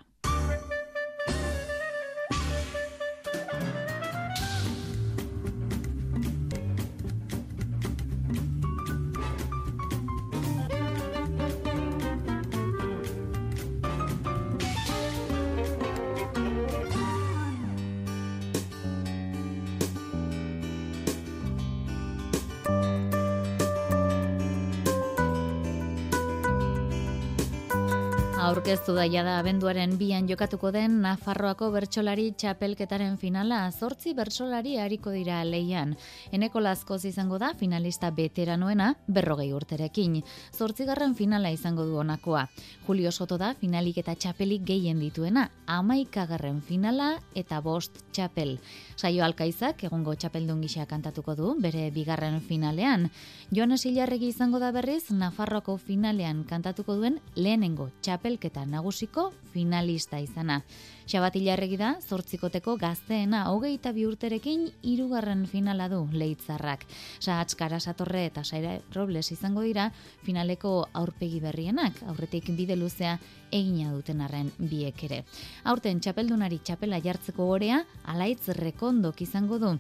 Aurkeztu 28.84 29.00
da 29.00 29.06
jada 29.08 29.34
abenduaren 29.40 29.94
bian 29.96 30.26
jokatuko 30.28 30.68
den 30.76 30.98
Nafarroako 31.00 31.70
bertsolari 31.72 32.26
txapelketaren 32.36 33.14
finala 33.16 33.62
zortzi 33.72 34.12
bertsolari 34.14 34.74
hariko 34.76 35.14
dira 35.16 35.38
leian. 35.48 35.94
Eneko 36.36 36.60
lazkoz 36.60 37.06
izango 37.08 37.40
da 37.40 37.54
finalista 37.56 38.10
veteranoena 38.12 38.90
berrogei 39.08 39.54
urterekin. 39.56 40.18
Zortzigarren 40.52 41.16
finala 41.16 41.54
izango 41.56 41.86
du 41.88 41.96
honakoa. 42.02 42.50
Julio 42.86 43.14
Soto 43.16 43.38
da 43.38 43.54
finalik 43.56 44.02
eta 44.04 44.18
txapelik 44.20 44.66
gehien 44.68 45.00
dituena. 45.00 45.48
Amaikagarren 45.66 46.60
finala 46.60 47.14
eta 47.40 47.62
bost 47.62 48.04
txapel. 48.12 48.58
Saio 48.98 49.24
Alkaizak 49.24 49.86
egongo 49.88 50.18
txapeldun 50.20 50.60
gisa 50.60 50.84
kantatuko 50.92 51.38
du 51.40 51.56
bere 51.56 51.88
bigarren 51.96 52.42
finalean. 52.42 53.08
Joanes 53.50 53.86
Ilarregi 53.86 54.34
izango 54.36 54.60
da 54.60 54.76
berriz 54.76 55.06
Nafarroako 55.16 55.78
finalean 55.78 56.44
kantatuko 56.44 57.00
duen 57.00 57.22
lehenengo 57.40 57.88
txapelketa 58.02 58.68
nagusiko 58.74 59.30
finalista 59.54 60.20
izana. 60.20 60.64
Xabat 61.04 61.36
Ilarregi 61.36 61.78
da 61.78 61.94
zortzikoteko 62.02 62.78
gazteena 62.80 63.44
hogeita 63.52 63.92
bi 63.94 64.06
urterekin 64.08 64.66
hirugarren 64.88 65.46
finala 65.52 65.90
du 65.92 66.02
leitzarrak. 66.12 66.86
Sahatz 67.20 67.58
Karasatorre 67.60 68.26
eta 68.30 68.44
Saira 68.44 68.78
Robles 68.96 69.30
izango 69.36 69.66
dira 69.68 69.90
finaleko 70.24 70.76
aurpegi 70.94 71.42
berrienak, 71.44 72.00
aurretik 72.08 72.50
bide 72.58 72.80
luzea 72.80 73.18
egina 73.52 73.92
duten 73.94 74.22
arren 74.26 74.52
biek 74.58 75.04
ere. 75.10 75.24
Aurten 75.70 76.00
txapeldunari 76.00 76.62
txapela 76.64 77.02
jartzeko 77.04 77.52
gorea, 77.52 77.84
alaitz 78.16 78.48
rekondok 78.58 79.22
izango 79.28 79.60
du. 79.60 79.76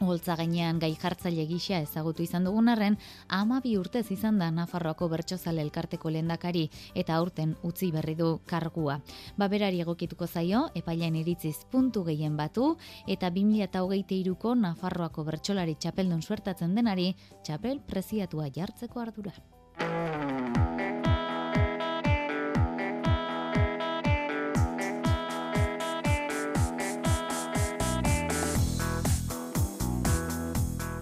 Holtza 0.00 0.32
gainean 0.36 0.78
gai 0.80 0.94
jartzaile 0.96 1.44
gisa 1.44 1.78
ezagutu 1.84 2.24
izan 2.24 2.46
dugun 2.48 2.70
arren, 2.72 2.96
ama 3.28 3.58
bi 3.60 3.74
urtez 3.76 4.06
izan 4.14 4.38
da 4.40 4.48
Nafarroako 4.50 5.10
bertsozale 5.12 5.60
elkarteko 5.60 6.08
lendakari 6.14 6.62
eta 6.94 7.18
aurten 7.20 7.52
utzi 7.68 7.90
berri 7.92 8.14
du 8.16 8.30
kargua. 8.46 8.96
Baberari 9.36 9.82
egokituko 9.84 10.26
zaio, 10.26 10.62
epailean 10.74 11.20
iritziz 11.20 11.58
puntu 11.70 12.04
gehien 12.08 12.36
batu, 12.40 12.72
eta 13.06 13.28
2008ko 13.30 14.56
Nafarroako 14.64 15.24
bertsolari 15.28 15.76
txapeldun 15.76 16.22
suertatzen 16.22 16.74
denari, 16.74 17.10
txapel 17.44 17.84
preziatua 17.86 18.48
jartzeko 18.56 19.04
ardura. 19.04 19.36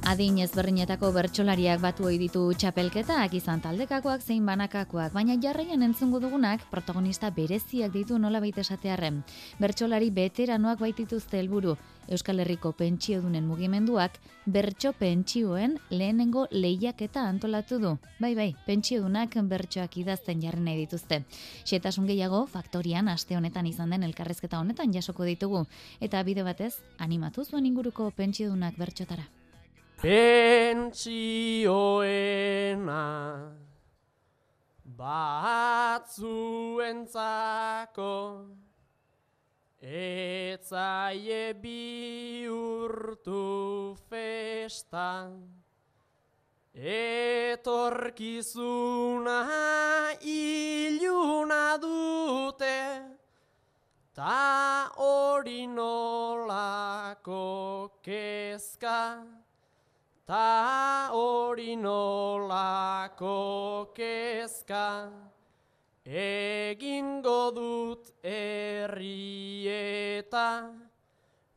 Adin 0.09 0.39
ezberdinetako 0.41 1.11
bertsolariak 1.13 1.83
batu 1.83 2.07
ohi 2.09 2.17
ditu 2.17 2.41
txapelketak 2.57 3.35
izan 3.37 3.61
taldekakoak 3.61 4.23
zein 4.25 4.47
banakakoak, 4.49 5.13
baina 5.13 5.35
jarraian 5.37 5.85
entzungo 5.85 6.17
dugunak 6.23 6.63
protagonista 6.71 7.29
bereziak 7.39 7.93
ditu 7.93 8.17
nola 8.17 8.41
baita 8.41 8.63
esatearren. 8.65 9.19
Bertsolari 9.61 10.09
veteranoak 10.17 10.81
baitituzte 10.81 11.37
helburu 11.43 11.75
Euskal 12.09 12.41
Herriko 12.41 12.73
pentsiodunen 12.73 13.45
mugimenduak 13.45 14.17
bertso 14.47 14.95
pentsioen 14.97 15.77
lehenengo 15.91 16.47
lehiaketa 16.51 17.29
antolatu 17.29 17.77
du. 17.83 17.91
Bai, 18.19 18.33
bai, 18.35 18.55
pentsiodunak 18.65 19.37
bertsoak 19.51 19.99
idazten 20.01 20.41
jarri 20.41 20.65
nahi 20.65 20.87
dituzte. 20.87 21.27
Xetasun 21.69 22.09
gehiago, 22.09 22.47
faktorian 22.47 23.13
aste 23.13 23.37
honetan 23.37 23.69
izan 23.69 23.93
den 23.93 24.09
elkarrezketa 24.09 24.57
honetan 24.65 24.95
jasoko 24.97 25.29
ditugu. 25.29 25.67
Eta 26.01 26.23
bide 26.25 26.49
batez, 26.49 26.79
animatu 26.97 27.45
zuen 27.45 27.69
inguruko 27.69 28.09
pentsiodunak 28.17 28.81
bertxotara 28.81 29.29
pentsioena 29.99 31.03
batzuentzako 34.99 36.27
etzaie 39.83 41.43
bihurtu 41.63 43.43
festa 44.09 45.31
etorkizuna 46.95 48.29
iluna 50.23 51.77
dute 51.83 52.79
ta 54.15 54.91
hori 54.95 55.67
nolako 55.67 57.43
kezka 58.01 59.27
ta 60.29 61.09
hori 61.11 61.73
nolako 61.81 63.37
kezka 63.97 65.09
egingo 66.05 67.49
dut 67.57 68.13
errieta 68.23 69.09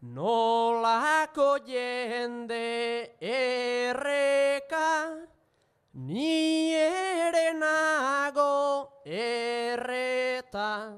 nolako 0.02 1.60
jende 1.68 3.12
erreka. 3.20 5.20
Ni 5.94 6.72
ere 6.72 7.52
nago 7.54 9.04
erreta 9.04 10.96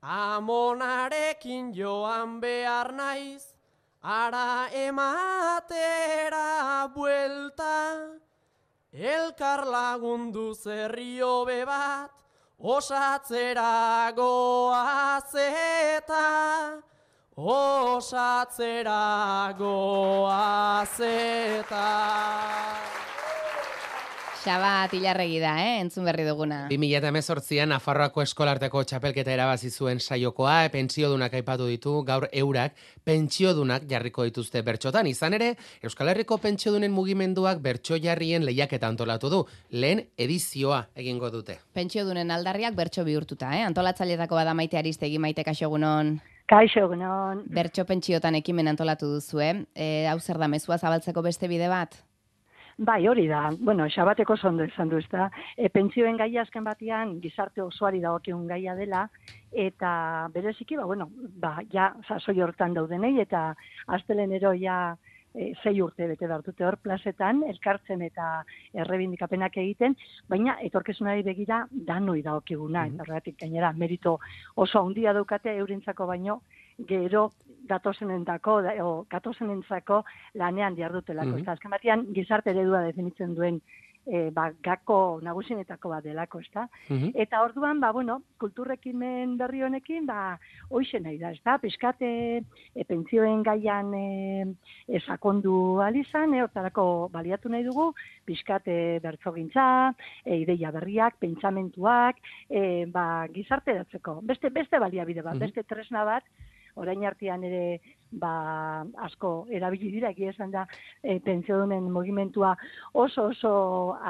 amonarekin 0.00 1.74
joan 1.76 2.40
behar 2.40 2.94
naiz 2.96 3.57
Ara 4.02 4.68
ematera 4.70 6.38
buelta, 6.94 8.14
elkar 8.92 9.66
lagundu 9.66 10.54
zerrio 10.54 11.44
bebat, 11.44 12.10
osatzera 12.62 14.12
goazeta, 14.14 15.52
osatzera 17.36 19.02
goazeta. 19.58 20.68
Xabat 24.48 24.94
hilarregi 24.96 25.42
da, 25.42 25.50
eh? 25.60 25.80
entzun 25.82 26.06
berri 26.08 26.24
duguna. 26.24 26.62
2018an 26.70 27.68
Nafarroako 27.68 28.22
eskolarteko 28.24 28.80
txapelketa 28.88 29.34
erabazi 29.34 29.68
zuen 29.68 30.00
saiokoa, 30.00 30.62
e, 30.64 30.70
pentsiodunak 30.72 31.34
aipatu 31.36 31.66
ditu, 31.68 31.92
gaur 32.08 32.24
eurak 32.32 32.78
pentsiodunak 33.04 33.84
jarriko 33.90 34.24
dituzte 34.24 34.62
bertxotan. 34.64 35.10
Izan 35.12 35.36
ere, 35.36 35.50
Euskal 35.84 36.14
Herriko 36.14 36.40
pentsiodunen 36.40 36.94
mugimenduak 36.96 37.60
bertso 37.60 38.00
jarrien 38.00 38.48
lehiaketa 38.48 38.88
antolatu 38.88 39.28
du. 39.34 39.42
Lehen 39.68 40.06
edizioa 40.16 40.86
egingo 40.96 41.28
dute. 41.34 41.58
Pentsiodunen 41.76 42.32
aldarriak 42.32 42.72
bertso 42.78 43.04
bihurtuta, 43.04 43.52
eh? 43.52 43.66
antolatzailetako 43.68 44.40
bada 44.40 44.56
maite 44.56 44.80
aristegi 44.80 45.20
maite 45.20 45.44
kaixogunon. 45.44 46.16
Kaixo, 46.48 46.86
egunon. 46.88 47.44
Bertso 47.52 47.84
pentsiotan 47.84 48.40
ekimen 48.40 48.72
antolatu 48.72 49.12
duzu, 49.18 49.44
eh? 49.44 49.54
E, 49.76 50.06
hau 50.08 50.16
zer 50.24 50.40
da, 50.40 50.48
mezua 50.48 50.80
zabaltzeko 50.80 51.20
beste 51.20 51.52
bide 51.52 51.68
bat? 51.68 52.00
Bai, 52.78 53.08
hori 53.08 53.24
da. 53.26 53.48
Bueno, 53.58 53.88
xabateko 53.90 54.36
zondo 54.38 54.62
esan 54.62 54.88
du, 54.88 55.00
ezta. 55.02 55.24
E, 55.58 55.66
pentsioen 55.74 56.16
gaia 56.16 56.44
azken 56.44 56.62
batean 56.62 57.16
gizarte 57.24 57.62
osoari 57.64 57.98
dagokiun 58.04 58.44
gaia 58.46 58.76
dela 58.78 59.00
eta 59.50 59.90
bereziki 60.30 60.78
ba 60.78 60.84
bueno, 60.86 61.08
ba 61.42 61.56
ja 61.72 61.88
sasoi 62.06 62.38
hortan 62.40 62.76
daudenei 62.76 63.18
eta 63.18 63.56
astelenero 63.96 64.52
ja 64.54 64.76
e, 65.34 65.54
sei 65.62 65.80
urte 65.82 66.06
bete 66.06 66.30
hartute 66.30 66.64
hor 66.64 66.76
plazetan 66.78 67.42
elkartzen 67.48 68.02
eta 68.06 68.44
errebindikapenak 68.72 69.58
egiten, 69.58 69.96
baina 70.28 70.60
etorkizunari 70.62 71.26
begira 71.26 71.64
danoi 71.70 72.22
dagokiguna 72.22 72.86
mm 72.86 72.96
-hmm. 72.96 73.16
eta 73.18 73.36
gainera 73.40 73.72
merito 73.72 74.20
oso 74.54 74.86
handia 74.86 75.12
daukate 75.12 75.56
eurentzako 75.56 76.06
baino 76.06 76.42
gero 76.86 77.32
datozenentako 77.68 78.60
o 78.82 78.90
gatozenentzako 79.10 80.02
lanean 80.34 80.74
diardutelako. 80.74 81.28
Mm 81.28 81.42
-hmm. 81.42 81.52
Azken 81.52 81.70
batean 81.70 82.06
gizarte 82.14 82.50
eredua 82.50 82.82
definitzen 82.82 83.34
duen 83.34 83.60
e, 84.08 84.30
ba, 84.32 84.48
gako 84.64 85.20
nagusinetako 85.22 85.92
bat 85.92 86.04
delako, 86.04 86.40
ezta? 86.44 86.66
Mm 86.88 87.12
Eta 87.18 87.42
orduan, 87.44 87.80
ba, 87.80 87.90
bueno, 87.92 88.18
kulturrekimen 88.40 89.36
berri 89.40 89.62
honekin, 89.66 90.06
ba, 90.08 90.38
hoxe 90.70 91.00
nahi 91.02 91.18
da, 91.20 91.32
ezta? 91.36 91.58
Piskate, 91.62 92.10
e, 92.74 92.84
pentsioen 92.88 93.42
gaian 93.46 93.92
e, 93.94 94.46
e, 94.88 95.00
sakondu 95.00 95.80
alizan, 95.84 96.34
e, 96.34 96.42
hortarako 96.44 97.08
baliatu 97.12 97.52
nahi 97.52 97.66
dugu, 97.66 97.90
piskate 98.28 98.98
bertzogintza, 99.04 99.68
e, 100.24 100.40
ideia 100.44 100.72
berriak, 100.74 101.18
pentsamentuak, 101.20 102.22
e, 102.48 102.86
ba, 102.92 103.26
gizarte 103.34 103.76
datzeko. 103.82 104.20
Beste, 104.22 104.52
beste 104.54 104.80
baliabide 104.80 105.24
bat, 105.26 105.38
beste 105.38 105.64
tresna 105.68 106.04
bat, 106.08 106.24
orain 106.78 107.04
artean 107.06 107.44
ere 107.44 107.80
ba, 108.10 108.84
asko 109.04 109.32
erabili 109.52 109.90
dira 109.92 110.12
egia 110.14 110.32
esan 110.32 110.52
da 110.54 110.64
e, 111.02 111.18
pentsiodunen 111.24 111.90
mugimentua 111.92 112.54
oso 112.92 113.28
oso 113.32 113.52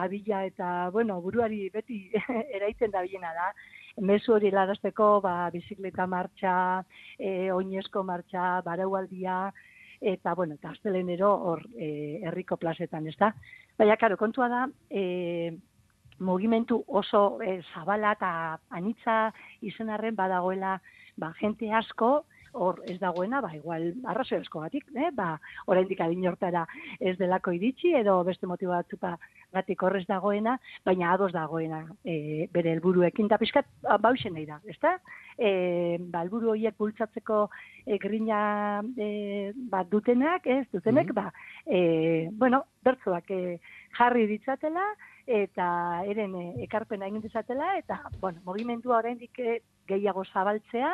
abila 0.02 0.44
eta 0.46 0.90
bueno 0.94 1.20
buruari 1.20 1.68
beti 1.74 2.04
eraiten 2.56 2.90
da 2.90 3.02
bilena 3.02 3.32
da. 3.34 3.52
Mezu 3.98 4.36
hori 4.36 4.52
larazteko 4.54 5.20
ba 5.20 5.50
bizikleta 5.50 6.06
martxa 6.06 6.84
e, 7.18 7.50
oinezko 7.50 8.04
martxa 8.04 8.60
baraualdia 8.62 9.48
eta 10.00 10.34
bueno 10.34 10.54
eta 10.54 10.70
astelenero 10.70 11.32
hor 11.34 11.64
e, 11.74 12.20
herriko 12.22 12.56
plazetan 12.56 13.08
ez 13.08 13.16
da 13.18 13.32
baina 13.78 13.96
karo 13.96 14.16
kontua 14.16 14.48
da 14.48 14.68
e, 14.90 15.56
mugimentu 16.18 16.84
oso 16.86 17.40
e, 17.42 17.60
zabala 17.74 18.12
eta 18.14 18.30
anitza 18.70 19.32
izenarren 19.62 20.14
badagoela 20.16 20.78
ba, 21.18 21.32
gente 21.34 21.72
asko, 21.74 22.24
hor 22.58 22.80
ez 22.90 22.98
dagoena, 23.00 23.40
ba, 23.44 23.52
igual, 23.56 23.92
arrazio 24.10 24.38
esko 24.42 24.62
batik, 24.64 24.88
eh? 24.96 25.10
ba, 25.14 25.30
oraindik 25.70 26.00
adin 26.04 26.26
hortara 26.28 26.64
ez 27.00 27.16
delako 27.18 27.54
iritsi, 27.56 27.94
edo 27.98 28.18
beste 28.26 28.46
motibo 28.50 28.74
batzuta 28.74 29.14
gatik 29.54 29.82
horrez 29.82 30.04
dagoena, 30.08 30.58
baina 30.84 31.12
ados 31.12 31.30
dagoena 31.32 31.84
e, 32.04 32.48
bere 32.52 32.74
helburuekin 32.74 33.30
da 33.30 33.38
pizkat 33.40 33.68
bausen 34.02 34.34
nahi 34.36 34.46
da, 34.48 34.60
ezta? 34.68 34.96
E, 35.38 35.98
ba, 36.00 36.24
helburu 36.24 36.52
horiek 36.54 36.76
bultzatzeko 36.78 37.44
e, 37.86 37.98
grina 38.02 38.40
e, 38.96 39.52
bat 39.70 39.88
dutenak, 39.90 40.46
ez 40.46 40.66
dutenek, 40.72 41.12
mm 41.12 41.16
ba, 41.18 41.30
e, 41.66 42.28
bueno, 42.38 42.64
bertzoak 42.84 43.30
e, 43.34 43.58
jarri 43.96 44.26
ditzatela, 44.30 44.84
eta 45.28 45.68
eren 46.08 46.34
e, 46.40 46.44
ekarpena 46.64 47.06
egin 47.06 47.20
dizatela, 47.20 47.76
eta, 47.76 48.00
bueno, 48.20 48.40
mogimendua 48.44 49.02
oraindik 49.02 49.38
e, 49.38 49.60
gehiago 49.88 50.24
zabaltzea, 50.24 50.92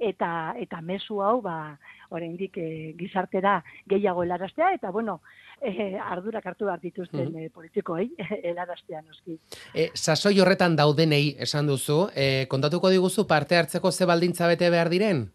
eta 0.00 0.54
eta 0.58 0.80
mezu 0.80 1.20
hau 1.20 1.40
ba 1.44 1.78
oraindik 2.10 2.56
e, 2.56 2.94
gizartera 2.98 3.60
gehiago 3.86 4.24
helaraztea 4.24 4.72
eta 4.74 4.90
bueno 4.90 5.20
e, 5.60 5.98
ardurak 6.00 6.46
hartu 6.46 6.64
behar 6.64 6.80
dituzten 6.80 7.28
mm 7.28 7.34
-hmm. 7.34 7.50
politikoei 7.52 8.10
helaraztea 8.48 9.02
noski. 9.02 9.38
E, 9.74 9.90
sasoi 9.94 10.40
horretan 10.40 10.76
daudenei 10.76 11.36
esan 11.38 11.66
duzu, 11.66 12.08
e, 12.14 12.46
kontatuko 12.48 12.88
diguzu 12.88 13.26
parte 13.26 13.56
hartzeko 13.56 13.92
ze 13.92 14.06
baldintza 14.06 14.48
bete 14.48 14.70
behar 14.70 14.88
diren? 14.88 15.30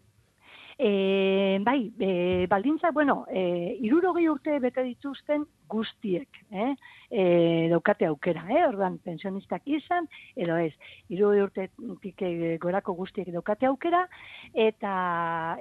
E, 0.78 1.58
bai, 1.64 1.92
e, 1.98 2.46
baldintza, 2.48 2.90
bueno, 2.90 3.24
e, 3.30 3.78
irurogei 3.80 4.28
urte 4.28 4.58
bete 4.58 4.82
dituzten 4.82 5.46
guztiek, 5.68 6.28
eh? 6.50 6.74
E, 7.10 7.24
daukate 7.70 8.06
aukera, 8.08 8.44
eh? 8.50 8.64
Ordan 8.66 8.98
pensionistak 9.04 9.66
izan, 9.70 10.08
edo 10.36 10.56
ez, 10.58 10.72
irurogei 11.12 11.42
urte 11.44 11.68
tike 12.02 12.56
gorako 12.62 12.96
guztiek 12.98 13.30
daukate 13.34 13.68
aukera, 13.70 14.04
eta 14.54 14.94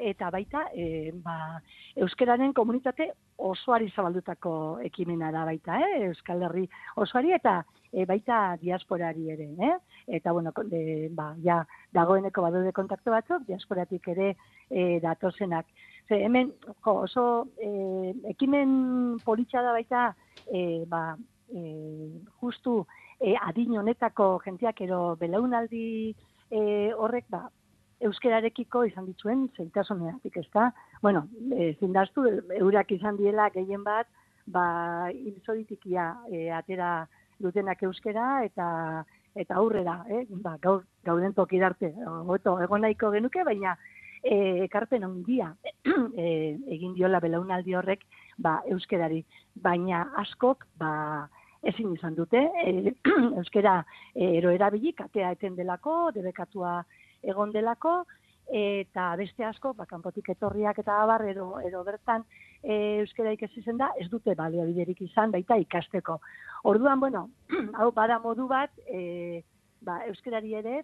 eta 0.02 0.32
baita, 0.34 0.66
e, 0.74 1.12
ba, 1.26 1.62
euskararen 1.96 2.54
komunitate 2.54 3.12
osoari 3.38 3.92
zabaldutako 3.96 4.56
ekimena 4.86 5.32
da 5.36 5.46
baita, 5.46 5.80
eh? 5.82 6.06
Euskal 6.10 6.44
Herri 6.48 6.68
osoari, 7.02 7.34
eta 7.36 7.62
e, 7.92 8.06
baita 8.06 8.58
diasporari 8.62 9.30
ere, 9.32 9.50
eh? 9.70 9.76
Eta, 10.20 10.32
bueno, 10.32 10.52
de, 10.72 11.10
ba, 11.16 11.34
ja, 11.44 11.62
dagoeneko 11.96 12.44
badude 12.46 12.74
kontaktu 12.76 13.14
batzuk, 13.14 13.46
diasporatik 13.48 14.08
ere 14.16 14.34
e, 14.70 15.00
datozenak. 15.04 15.68
Ze, 16.08 16.20
hemen, 16.22 16.54
jo, 16.86 16.94
oso, 17.08 17.48
e, 17.58 18.14
ekimen 18.30 19.18
politxa 19.26 19.64
da 19.66 19.74
baita, 19.74 20.06
e, 20.54 20.86
ba, 20.88 21.16
e, 21.50 21.62
justu, 22.42 22.84
e, 23.20 23.34
adin 23.42 23.78
honetako 23.80 24.36
jentiak 24.46 24.82
ero 24.86 25.16
belaunaldi 25.18 26.14
e, 26.52 26.62
horrek, 26.94 27.26
ba, 27.34 27.48
euskerarekiko 28.06 28.84
izan 28.86 29.08
dituen 29.10 29.48
zeitasuneatik, 29.58 30.38
ez 30.38 30.48
da? 30.54 30.70
Bueno, 31.02 31.26
e, 31.50 31.74
zindaztu, 31.80 32.28
eurak 32.60 32.92
izan 32.92 33.18
diela 33.18 33.50
gehien 33.56 33.84
bat, 33.84 34.08
ba, 34.46 35.10
ilzoritikia 35.10 36.12
e, 36.30 36.50
atera 36.54 37.08
dutenak 37.42 37.82
euskera 37.84 38.44
eta 38.46 38.68
eta 39.36 39.58
aurrera, 39.60 39.98
eh? 40.08 40.22
ba, 40.30 40.54
gaur, 40.64 40.86
gauden 41.04 41.34
toki 41.36 41.58
darte, 41.60 41.90
goto, 42.24 42.54
egon 42.64 42.86
nahiko 42.86 43.10
genuke, 43.12 43.44
baina 43.44 43.74
e, 44.26 44.64
ekarpen 44.66 45.06
handia 45.06 45.54
e, 46.18 46.28
egin 46.76 46.96
diola 46.98 47.22
belaunaldi 47.24 47.76
horrek 47.78 48.04
ba, 48.42 48.60
euskerari, 48.72 49.22
baina 49.56 50.06
askok 50.22 50.66
ba, 50.82 50.92
ezin 51.66 51.94
izan 51.94 52.18
dute, 52.18 52.42
e, 52.66 52.94
euskera 53.40 53.80
e, 54.14 54.36
ero 54.40 54.52
erabili, 54.54 54.94
katea 54.98 55.32
eten 55.38 55.56
delako, 55.58 56.12
debekatua 56.16 56.80
egon 57.26 57.54
delako, 57.54 58.02
eta 58.46 59.08
beste 59.18 59.46
asko, 59.46 59.74
ba, 59.74 59.88
kanpotik 59.90 60.30
etorriak 60.36 60.80
eta 60.82 61.00
abar, 61.04 61.24
edo, 61.30 61.56
edo 61.66 61.82
bertan 61.86 62.26
e, 62.62 63.02
euskara 63.02 63.34
ikasi 63.34 63.64
zen 63.64 63.80
da, 63.82 63.90
ez 64.02 64.10
dute 64.12 64.36
baliabiderik 64.38 65.02
izan, 65.02 65.34
baita 65.34 65.58
ikasteko. 65.62 66.20
Orduan, 66.70 67.00
bueno, 67.00 67.30
hau 67.80 67.90
bada 67.94 68.20
modu 68.22 68.50
bat, 68.50 68.74
e, 68.86 69.42
ba, 69.86 70.04
euskarari 70.12 70.54
ere, 70.62 70.84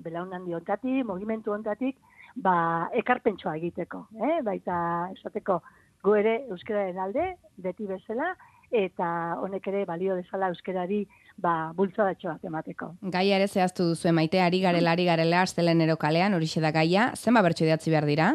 belaunan 0.00 0.46
diontatik, 0.48 1.04
mogimentu 1.04 1.52
ontatik, 1.52 2.00
ba, 2.36 2.88
ekarpentsua 3.02 3.56
egiteko, 3.56 4.06
eh? 4.20 4.40
baita 4.46 5.10
esateko 5.16 5.60
gu 6.02 6.14
ere 6.16 6.34
euskararen 6.48 6.98
alde, 6.98 7.26
beti 7.60 7.86
bezala, 7.86 8.34
eta 8.70 9.36
honek 9.42 9.66
ere 9.66 9.84
balio 9.84 10.14
dezala 10.16 10.48
euskerari 10.52 11.02
ba, 11.36 11.72
bultzadatxo 11.76 12.30
bat 12.30 12.44
emateko. 12.46 12.92
Gaia 13.16 13.40
ere 13.40 13.48
zehaztu 13.48 13.90
duzu 13.90 14.08
emaite, 14.12 14.40
ari 14.40 14.60
garela, 14.62 14.94
ari 14.94 15.08
garela, 15.08 15.42
astelenero 15.42 15.96
kalean, 15.96 16.34
hori 16.34 16.48
da 16.60 16.70
gaia, 16.70 17.10
zenba 17.16 17.42
bertso 17.42 17.64
idatzi 17.64 17.90
behar 17.90 18.06
dira? 18.06 18.30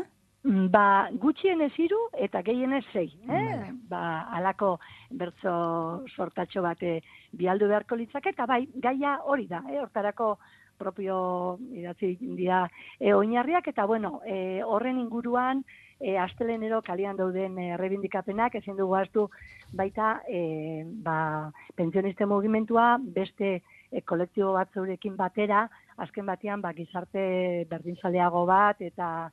Mm, 0.45 0.67
ba, 0.69 1.10
gutxien 1.17 1.62
ez 1.65 1.73
iru 1.81 1.97
eta 2.21 2.43
gehien 2.45 2.73
ez 2.73 2.84
zei. 2.93 3.08
Eh? 3.29 3.71
Ba, 3.89 4.27
alako 4.38 4.75
bertzo 5.10 6.05
sortatxo 6.15 6.62
bate 6.62 6.99
bialdu 7.31 7.67
beharko 7.71 7.95
litzake, 7.95 8.36
eta 8.36 8.45
bai, 8.45 8.67
gaia 8.75 9.17
hori 9.23 9.47
da, 9.47 9.63
eh? 9.71 9.79
hortarako 9.81 10.36
propio 10.77 11.57
idatzi 11.73 12.15
dira 12.21 12.65
e, 12.99 13.13
oinarriak, 13.13 13.67
eta 13.67 13.85
bueno, 13.85 14.21
e, 14.25 14.61
horren 14.63 14.99
inguruan, 14.99 15.63
e, 15.99 16.17
astelenero 16.17 16.81
kalian 16.81 17.17
dauden 17.17 17.57
e, 17.59 17.69
errebindikapenak, 17.75 18.55
ezin 18.61 18.77
dugu 18.77 18.95
hartu 18.95 19.29
baita 19.73 20.21
e, 20.27 20.83
ba, 20.85 21.51
pensioniste 21.75 22.25
mugimentua 22.25 22.95
beste 22.99 23.61
e, 23.91 24.01
kolektibo 24.01 24.53
bat 24.53 24.69
batera, 25.15 25.69
azken 25.97 26.25
batean 26.25 26.61
ba, 26.61 26.73
gizarte 26.73 27.65
berdinzaleago 27.69 28.45
bat 28.45 28.81
eta 28.81 29.31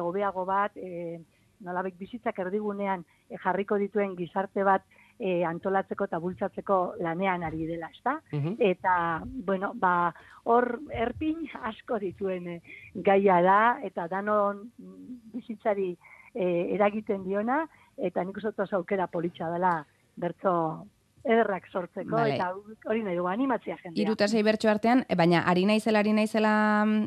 hobeago 0.00 0.44
bat, 0.44 0.76
e, 0.76 1.20
nolabek 1.60 1.96
bizitzak 1.98 2.38
erdigunean 2.38 3.04
e, 3.28 3.36
jarriko 3.42 3.78
dituen 3.78 4.16
gizarte 4.16 4.64
bat 4.64 4.82
e, 5.18 5.44
antolatzeko 5.44 6.08
eta 6.08 6.18
bultzatzeko 6.18 6.78
lanean 7.02 7.44
ari 7.46 7.66
dela, 7.66 7.90
ezta? 7.92 8.20
Mhm. 8.32 8.56
Eta, 8.58 9.22
bueno, 9.24 9.72
ba, 9.74 10.14
hor 10.44 10.80
erpin 10.92 11.46
asko 11.62 11.98
dituen 11.98 12.48
e, 12.48 12.60
gaia 12.94 13.40
da, 13.42 13.60
eta 13.82 14.08
danon 14.08 14.66
mm, 14.78 15.20
bizitzari 15.34 15.92
e, 16.34 16.74
eragiten 16.74 17.24
diona, 17.24 17.64
eta 17.96 18.24
nik 18.24 18.36
uste 18.42 18.66
aukera 18.76 19.06
politxa 19.06 19.50
dela 19.52 19.78
bertso 20.16 20.86
ederrak 21.24 21.66
sortzeko, 21.72 22.16
Vale. 22.18 22.34
eta 22.36 22.50
hori 22.90 23.02
nahi 23.02 23.16
dugu, 23.16 23.30
animatzea 23.32 23.78
jendea. 23.80 24.02
Hiru 24.02 24.12
eta 24.18 24.28
sei 24.28 24.42
bertso 24.44 24.68
artean, 24.68 25.06
e, 25.08 25.16
baina 25.16 25.44
ari 25.48 25.64
naizela, 25.64 26.02
ari 26.04 26.12
naizela 26.12 26.54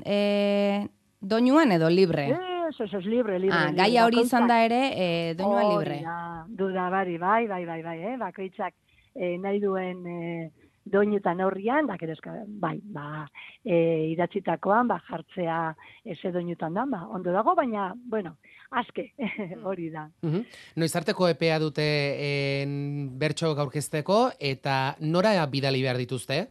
e, 0.06 0.88
doinuan 1.22 1.72
edo 1.72 1.90
libre? 1.90 2.32
Eso, 2.70 2.84
eso 2.84 2.98
es 2.98 3.06
libre, 3.06 3.40
libre. 3.40 3.58
Ah, 3.58 3.72
gaia 3.72 4.06
hori 4.06 4.22
izan 4.22 4.48
da 4.48 4.60
ere, 4.66 4.82
e, 4.94 5.34
doinuan 5.36 5.66
Hori 5.66 5.86
libre. 5.86 6.02
da, 6.04 6.46
duda 6.48 6.90
bari, 6.90 7.18
bai, 7.18 7.48
bai, 7.48 7.66
bai, 7.66 7.82
bai, 7.84 7.98
eh? 8.12 8.16
bakoitzak 8.18 8.74
eh, 9.16 9.38
nahi 9.40 9.60
duen 9.60 10.06
eh, 10.08 10.50
doinutan 10.88 11.42
horrian, 11.42 11.88
da, 11.88 11.98
kerezka, 11.98 12.34
bai, 12.48 12.78
ba, 12.84 13.26
eh, 13.66 14.12
idatzitakoan, 14.14 14.88
ba, 14.88 15.00
jartzea 15.08 15.76
eze 16.06 16.32
doinutan 16.32 16.74
da, 16.74 16.86
ba, 16.86 17.06
ondo 17.12 17.32
dago, 17.36 17.56
baina, 17.56 17.94
bueno, 17.96 18.38
aske, 18.72 19.12
hori 19.68 19.90
da. 19.94 20.08
Mhm. 20.22 20.44
Noizarteko 20.76 21.28
epea 21.32 21.60
dute 21.60 21.88
en, 22.62 23.18
bertso 23.20 23.54
gaurkezteko 23.56 24.32
eta 24.40 24.96
nora 25.00 25.34
bidali 25.46 25.82
behar 25.82 25.98
dituzte? 25.98 26.48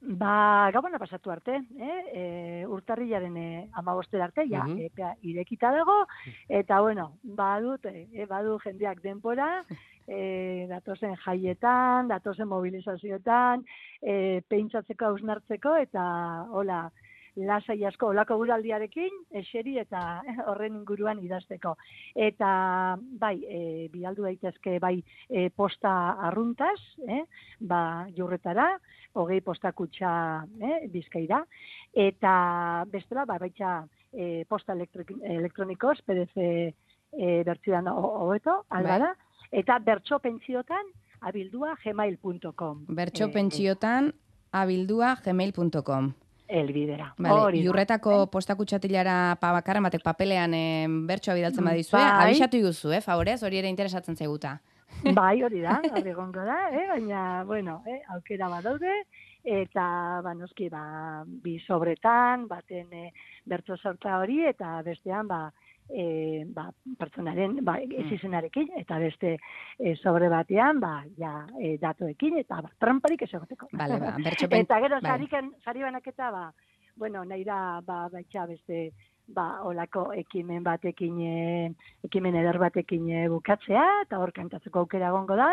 Ba, 0.00 0.70
gabona 0.70 0.98
pasatu 0.98 1.30
arte, 1.30 1.56
eh? 1.80 2.02
E, 2.14 2.66
urtarrilaren 2.70 3.36
e, 3.36 3.68
amabostera 3.74 4.28
arte, 4.28 4.44
ja, 4.48 4.62
Mhm. 4.62 4.78
epea 4.86 5.14
irekita 5.22 5.72
dago, 5.72 6.06
eta 6.48 6.80
bueno, 6.80 7.18
badut, 7.24 7.84
e, 7.86 8.26
badu 8.26 8.58
jendeak 8.62 9.02
denpora, 9.02 9.64
e, 10.06 10.66
datozen 10.70 11.16
jaietan, 11.16 12.06
datozen 12.08 12.46
mobilizazioetan, 12.46 13.64
e, 14.00 14.40
peintzatzeko 14.48 15.04
hausnartzeko, 15.06 15.74
eta 15.76 16.46
hola, 16.50 16.92
lasai 17.46 17.84
asko, 17.86 18.08
olako 18.10 18.36
guraldiarekin, 18.40 19.14
eseri 19.40 19.76
eta 19.78 20.20
horren 20.50 20.80
inguruan 20.80 21.20
idazteko. 21.22 21.76
Eta, 22.14 22.50
bai, 23.20 23.36
e, 23.46 23.60
bidaldu 23.92 24.26
daitezke, 24.26 24.78
bai, 24.82 24.96
e, 25.30 25.48
posta 25.50 25.92
arruntaz, 26.28 26.78
eh? 27.06 27.22
ba, 27.60 28.06
jurretara, 28.16 28.68
hogei 29.14 29.40
postakutxa 29.42 30.10
eh, 30.60 30.88
bizkaira, 30.92 31.42
eta 31.94 32.84
bestela, 32.92 33.24
ba, 33.26 33.38
baitxa 33.38 33.84
e, 34.12 34.44
posta 34.48 34.74
elektrik- 34.74 35.16
elektronikoz, 35.22 36.00
PDF 36.06 36.36
e, 36.38 37.32
bertsioan 37.46 37.88
ho- 37.88 38.14
hobeto, 38.26 38.64
albara, 38.70 39.14
eta 39.50 39.78
bertso 39.78 40.18
pentsiotan 40.20 40.90
abildua 41.20 41.74
gmail.com. 41.82 42.84
Bertso 42.88 43.24
Eh, 43.24 43.32
pentsiotan 43.32 44.12
abildua 44.52 45.16
gmail.com. 45.24 46.12
Elbidera. 46.48 47.12
Vale, 47.18 47.40
Hori 47.44 47.60
jurretako 47.64 48.26
postakutxatilara 48.32 49.36
pa 49.40 49.52
bakarren 49.52 49.84
batek 49.84 50.02
papelean 50.02 50.54
eh, 50.56 50.86
bertsoa 50.88 51.34
bidaltzen 51.36 51.62
Mm, 51.62 51.68
badizue, 51.68 52.00
bai. 52.00 52.24
abisatu 52.30 52.56
iguzu, 52.56 52.92
eh, 52.92 53.00
favorez, 53.04 53.42
hori 53.42 53.58
ere 53.58 53.68
interesatzen 53.68 54.16
zaiguta. 54.16 54.58
Bai, 55.14 55.42
hori 55.46 55.60
da, 55.60 55.80
hori 55.92 56.10
egongo 56.10 56.40
da, 56.44 56.56
eh? 56.72 56.86
baina, 56.88 57.44
bueno, 57.44 57.82
eh, 57.86 58.00
aukera 58.14 58.48
badaude, 58.48 58.94
eta, 59.44 60.20
ba, 60.24 60.32
noski, 60.34 60.68
ba, 60.72 61.24
bi 61.26 61.58
sobretan, 61.66 62.48
baten 62.48 62.88
e, 62.92 63.12
bertso 63.46 63.76
sorta 63.76 64.18
hori, 64.18 64.40
eta 64.48 64.80
bestean, 64.82 65.28
ba, 65.28 65.52
e, 65.90 66.44
ba, 66.54 66.68
pertsonaren, 66.98 67.58
ba, 67.64 67.78
ez 67.80 68.06
izenarekin, 68.12 68.68
eta 68.76 68.98
beste 68.98 69.36
e, 69.78 69.94
sobre 69.96 70.28
batean, 70.28 70.80
ba, 70.80 71.04
ja, 71.18 71.46
e, 71.60 71.76
datuekin, 71.82 72.38
eta 72.44 72.60
ba, 72.62 72.70
tramparik 72.78 73.22
ez 73.26 73.32
egoteko. 73.34 73.68
Vale, 73.72 73.98
ba, 74.02 74.14
bertso 74.24 74.48
pen- 74.48 74.66
eta 74.68 74.80
gero, 74.84 75.00
bai. 75.02 75.10
sariken, 75.10 75.52
sari 75.64 75.82
banaketa, 75.86 76.30
ba, 76.30 76.46
bueno, 76.96 77.24
nahi 77.24 77.44
da, 77.44 77.80
ba, 77.86 78.08
baitxa 78.12 78.46
beste, 78.46 78.90
ba, 79.28 79.60
olako 79.68 80.06
ekimen 80.16 80.62
batekin, 80.64 81.18
e, 81.20 81.72
ekimen 82.08 82.34
eder 82.40 82.56
batekin 82.58 83.10
e, 83.12 83.26
bukatzea, 83.28 83.84
eta 84.06 84.18
hor 84.18 84.32
kantatzeko 84.32 84.80
aukera 84.86 85.10
egongo 85.12 85.36
da, 85.36 85.50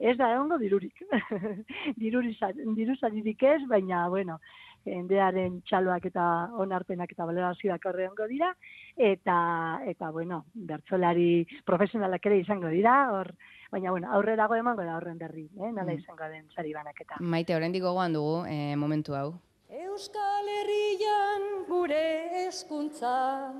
ez 0.00 0.16
da 0.18 0.32
egongo 0.34 0.58
dirurik. 0.58 0.98
Diruri 2.02 2.34
sa- 2.34 2.50
diru 2.52 2.96
saririk 2.98 3.42
ez, 3.46 3.60
baina, 3.70 4.08
bueno, 4.10 4.38
jendearen 4.84 5.62
txaloak 5.68 6.06
eta 6.10 6.48
onarpenak 6.58 7.12
eta 7.12 7.24
valorazioak 7.24 7.86
horre 7.86 8.08
dira, 8.28 8.56
eta, 8.96 9.80
eta 9.86 10.10
bueno, 10.10 10.44
bertsolari 10.54 11.46
profesionalak 11.64 12.26
ere 12.26 12.38
izango 12.38 12.68
dira, 12.68 13.10
hor, 13.12 13.34
baina, 13.70 13.90
bueno, 13.90 14.12
aurrerago 14.12 14.54
emango 14.54 14.82
da 14.82 14.96
horren 14.96 15.18
berri, 15.18 15.48
eh? 15.56 15.72
nola 15.72 15.92
Mm. 15.92 15.98
izango 15.98 16.24
den 16.28 16.48
sari 16.54 16.72
banaketa. 16.72 17.16
Maite, 17.20 17.54
oraindik 17.54 17.82
gogoan 17.82 18.12
dugu 18.12 18.44
eh, 18.46 18.76
momentu 18.76 19.14
hau. 19.14 19.34
Euskal 19.72 20.48
Herrian 20.52 21.64
gure 21.66 22.46
eskuntza 22.46 23.52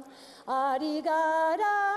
ari 0.47 1.01
gara 1.01 1.97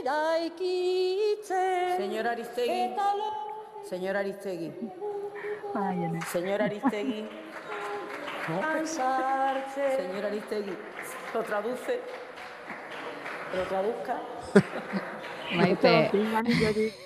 eraikitzen. 0.00 1.96
Señora 1.96 2.30
Aristegui. 2.30 2.94
Lo... 2.94 3.82
Señora 3.84 4.20
Aristegui. 4.20 4.72
Sartzen. 8.86 9.96
Señora 9.96 10.28
Aristegui. 10.28 10.76
¿Lo 11.34 11.42
traduce? 11.42 12.00
¿Lo 13.54 13.62
traduzca? 13.64 14.20
Maite. 15.56 16.10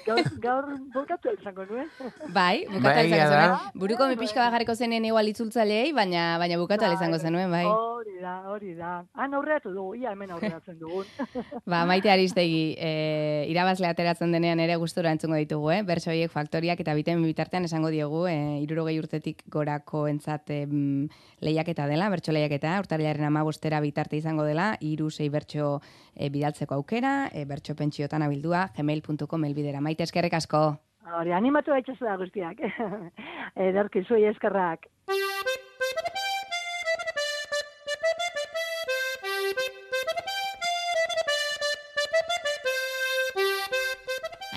gaur, 0.07 0.21
gaur 0.43 0.67
bukatu 0.95 1.33
izango 1.39 1.65
nuen. 1.69 1.89
Bai, 2.35 2.65
bukatu 2.67 2.85
Bai, 2.89 3.07
izango 3.07 3.29
da. 3.31 3.43
zenuen. 3.43 3.81
Buruko 3.83 4.09
mi 4.11 4.17
pixka 4.19 4.41
bat 4.43 4.53
jarriko 4.57 4.75
zenien 4.75 5.05
igual 5.07 5.29
itzultzaileei, 5.31 5.93
baina 5.97 6.39
baina 6.43 6.59
bukatu 6.59 6.85
ahal 6.87 6.97
izango 6.97 7.19
zenuen, 7.19 7.51
bai. 7.53 7.65
Hori 7.67 8.17
da, 8.21 8.35
hori 8.51 8.75
da. 8.79 8.93
Han 9.15 9.35
aurreatu 9.39 9.73
dugu, 9.75 9.95
ia 10.03 10.13
hemen 10.13 10.33
aurreatzen 10.35 10.79
dugun. 10.81 11.07
Ba, 11.71 11.85
Maite 11.87 12.11
Aristegi, 12.11 12.75
e, 12.79 13.47
irabazle 13.53 13.87
ateratzen 13.89 14.33
denean 14.35 14.61
ere 14.63 14.77
gustura 14.81 15.13
entzungo 15.15 15.39
ditugu, 15.39 15.71
eh? 15.75 15.83
Berso 15.87 16.11
horiek 16.11 16.33
faktoriak 16.33 16.81
eta 16.83 16.95
biten 16.99 17.23
bitartean 17.23 17.69
esango 17.69 17.93
diogu, 17.95 18.25
e, 18.31 18.37
irurogei 18.65 18.99
urtetik 18.99 19.45
gorako 19.53 20.07
entzat 20.11 20.51
em, 20.55 21.07
lehiaketa 21.41 21.87
dela, 21.91 22.11
bertso 22.11 22.35
lehiaketa, 22.35 22.75
urtarriaren 22.83 23.29
amabostera 23.29 23.81
bitarte 23.85 24.19
izango 24.19 24.45
dela, 24.49 24.73
iru 24.81 25.11
sei 25.11 25.29
bertso 25.31 25.77
e, 26.15 26.29
bidaltzeko 26.33 26.75
aukera, 26.75 27.31
e, 27.33 27.45
bertso 27.49 27.77
pentsiotan 27.79 28.23
abildua, 28.33 28.71
gmail.com 28.77 29.45
elbidera. 29.45 29.81
Maite 29.85 30.07
eskerrek 30.09 30.35
asko. 30.41 30.65
Hori, 31.13 31.33
animatu 31.37 31.75
da 32.01 32.17
guztiak. 32.17 32.65
Ederki, 33.69 34.05
zuei 34.09 34.25
eskerrak. 34.31 34.89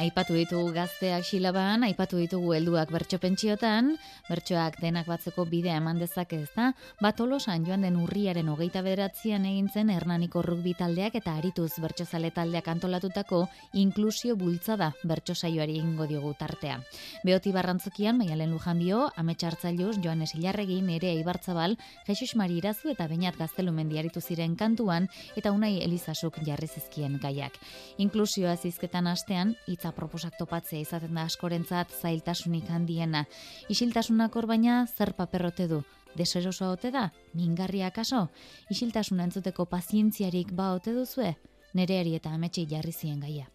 Aipatu 0.06 0.36
ditugu 0.38 0.70
gazteak 0.70 1.24
silaban, 1.26 1.82
aipatu 1.88 2.20
ditugu 2.20 2.52
helduak 2.54 2.92
bertso 2.94 3.18
pentsiotan, 3.18 3.88
bertsoak 4.28 4.76
denak 4.78 5.08
batzeko 5.10 5.48
bidea 5.50 5.80
eman 5.80 5.98
dezake 5.98 6.38
ez 6.44 6.52
da, 6.54 6.68
bat 7.02 7.22
olosan 7.24 7.64
joan 7.66 7.82
den 7.82 7.96
urriaren 7.98 8.52
hogeita 8.54 8.84
bederatzean 8.86 9.48
egin 9.50 9.66
zen 9.74 9.90
Hernaniko 9.90 10.44
rugbi 10.46 10.76
taldeak 10.78 11.16
eta 11.18 11.34
arituz 11.40 11.72
bertsozale 11.82 12.30
taldeak 12.36 12.68
antolatutako 12.70 13.40
inklusio 13.82 14.36
bultzada 14.38 14.92
bertso 15.02 15.34
saioari 15.34 15.80
egingo 15.80 16.06
diogu 16.12 16.36
tartea. 16.38 16.78
Beoti 17.26 17.56
barrantzokian, 17.56 18.20
maialen 18.22 18.54
lujan 18.54 18.78
bio, 18.84 19.08
ametxartzailuz, 19.18 19.98
Joanes 20.04 20.36
Ilarregi, 20.38 20.84
Nerea 20.86 21.18
Ibartzabal, 21.18 21.80
Jesus 22.06 22.36
Mari 22.36 22.60
Irazu 22.62 22.94
eta 22.94 23.10
Beñat 23.10 23.42
Gaztelumendi 23.42 23.98
aritu 23.98 24.22
ziren 24.22 24.54
kantuan 24.56 25.10
eta 25.36 25.56
unai 25.56 25.80
Elizasuk 25.82 26.38
jarri 26.46 26.70
zizkien 26.70 27.18
gaiak. 27.18 27.58
Inklusioa 27.98 28.54
zizketan 28.56 29.10
astean, 29.10 29.58
hitza 29.66 29.95
proposak 29.96 30.38
topatzea 30.40 30.84
izaten 30.84 31.16
da 31.16 31.26
askorentzat 31.26 31.94
zailtasunik 32.02 32.70
handiena. 32.70 33.26
Isiltasunak 33.70 34.36
hor 34.36 34.48
baina 34.52 34.86
zer 34.86 35.14
paperrote 35.18 35.68
du? 35.72 35.82
Deserosoa 36.16 36.72
ote 36.76 36.92
da? 36.92 37.10
Mingarria 37.34 37.90
kaso? 37.92 38.28
Isiltasuna 38.72 39.26
entzuteko 39.28 39.66
pazientziarik 39.66 40.54
ba 40.56 40.72
ote 40.78 40.94
duzue? 40.96 41.36
Nereari 41.76 42.16
eta 42.16 42.32
ametsi 42.32 42.68
jarri 42.72 42.94
zien 42.94 43.20
gaia. 43.20 43.50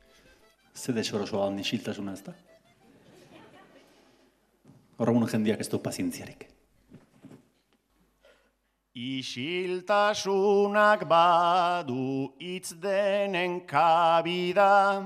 Ze 0.74 0.92
desorosoa 0.92 1.46
handi 1.46 1.64
xiltasuna 1.64 2.12
ez 2.12 2.22
da? 2.26 2.34
Horregun 5.00 5.28
jendiak 5.32 5.60
ez 5.60 5.68
du 5.72 5.78
pazientziarik. 5.80 6.50
Isiltasunak 9.00 11.06
badu 11.08 12.36
hitz 12.42 12.74
denen 12.82 13.62
kabida, 13.64 15.00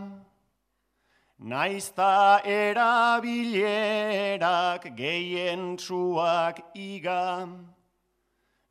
naizta 1.38 2.40
erabilerak 2.44 4.96
gehien 4.96 5.76
txuak 5.76 6.60
iga, 6.74 7.48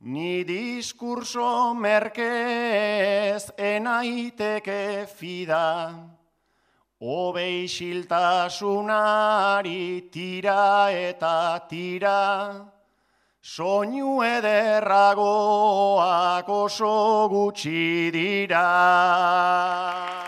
Ni 0.04 0.44
diskurso 0.44 1.72
merkez 1.74 3.48
enaiteke 3.56 5.06
fida, 5.08 5.94
Obe 7.00 7.64
isiltasunari 7.64 10.10
tira 10.12 10.90
eta 10.90 11.58
tira, 11.68 12.70
Soinu 13.42 14.22
ederragoak 14.24 16.48
oso 16.48 17.28
gutxi 17.28 18.10
dira. 18.10 20.23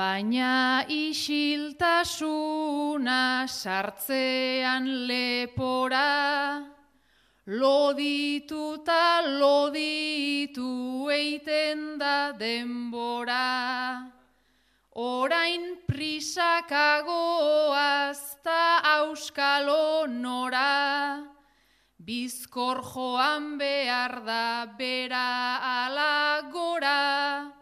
Baina 0.00 0.88
isiltasuna 0.88 1.84
sartzean 3.44 4.86
lepora, 5.08 6.64
lodituta 7.44 9.20
loditu 9.42 11.04
eiten 11.12 11.98
da 12.00 12.32
denbora. 12.32 14.08
Orain 14.96 15.76
prisakagoaz 15.84 17.02
ta 18.42 18.80
auskalo 18.96 20.06
nora, 20.08 21.28
bizkor 22.00 22.80
joan 22.88 23.58
behar 23.60 24.24
da 24.24 24.64
bera 24.80 25.60
alagora, 25.76 27.59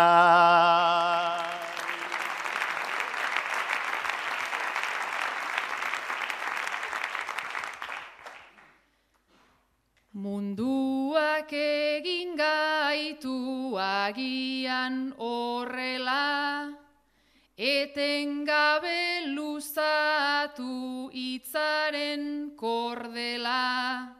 Munduak 11.38 11.53
egin 11.53 12.33
gaitu 12.33 13.77
agian 13.77 15.13
horrela, 15.21 16.73
etengabe 17.55 19.29
luzatu 19.35 21.11
itzaren 21.13 22.57
kordela. 22.57 24.17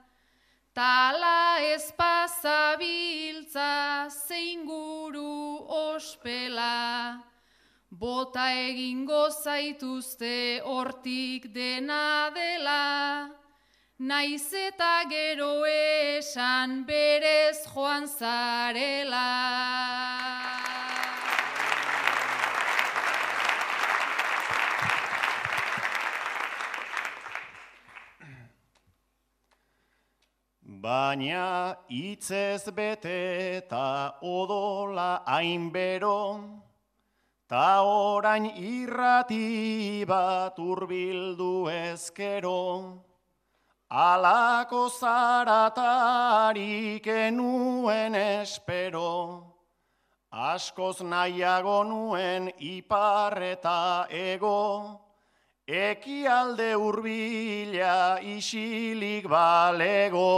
Tala 0.76 1.58
espazabiltza 1.74 4.10
zein 4.14 4.68
guru 4.68 5.66
ospela, 5.74 7.24
bota 7.90 8.54
egingo 8.54 9.32
zaituzte 9.32 10.62
hortik 10.64 11.52
dena 11.52 12.30
dela, 12.30 13.32
naiz 14.00 14.54
eta 14.54 15.10
gero 15.10 15.66
esan 15.66 16.86
berez 16.86 17.66
joan 17.66 18.06
zarela. 18.08 19.26
Baina 30.62 31.76
hitzez 31.90 32.70
bete 32.72 33.58
eta 33.58 34.20
odola 34.22 35.24
hainbero, 35.26 36.62
ta 37.50 37.82
orain 37.82 38.46
irrati 38.46 40.06
bat 40.06 40.56
urbildu 40.60 41.68
ezkero, 41.68 43.07
alako 43.90 44.90
zaratarik 44.90 45.88
enuen 47.08 48.16
espero, 48.16 49.44
askoz 50.32 51.02
nahiago 51.02 51.84
nuen 51.84 52.52
ipar 52.60 53.42
eta 53.44 54.08
ego, 54.10 55.02
Ekialde 55.68 56.76
hurbila 56.80 58.20
isilik 58.24 59.28
balego. 59.28 60.32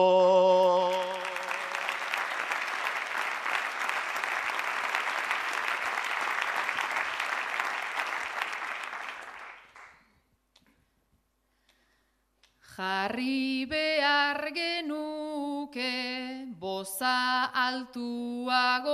Jarri 13.10 13.66
behar 13.66 14.54
genuke 14.54 16.46
boza 16.62 17.50
altuago, 17.50 18.94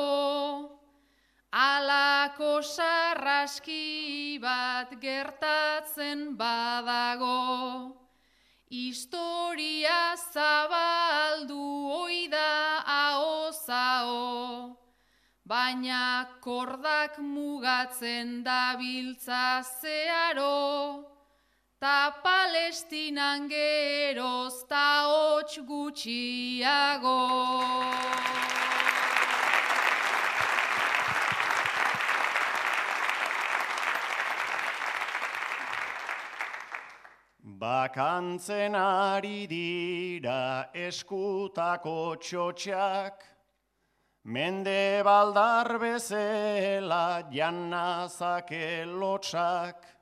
Alako 1.52 2.62
sarraski 2.64 4.40
bat 4.40 4.96
gertatzen 5.02 6.38
badago, 6.38 7.92
Historia 8.72 10.16
zabaldu 10.32 11.92
oida 12.00 12.84
ahozao, 12.88 14.78
Baina 15.44 16.40
kordak 16.40 17.20
mugatzen 17.20 18.44
dabiltza 18.48 19.62
zearo, 19.82 21.04
Ta 21.86 22.10
palestinan 22.26 23.48
geroz 23.48 24.56
ta 24.68 25.06
hots 25.06 25.60
gutxiago. 25.70 27.20
Bakantzen 37.62 38.74
ari 38.74 39.46
dira 39.46 40.70
eskutako 40.74 42.16
txotxak, 42.18 43.18
mende 44.24 45.04
baldar 45.06 45.78
bezela 45.78 47.08
jannazake 47.30 48.90
lotxak, 48.90 49.95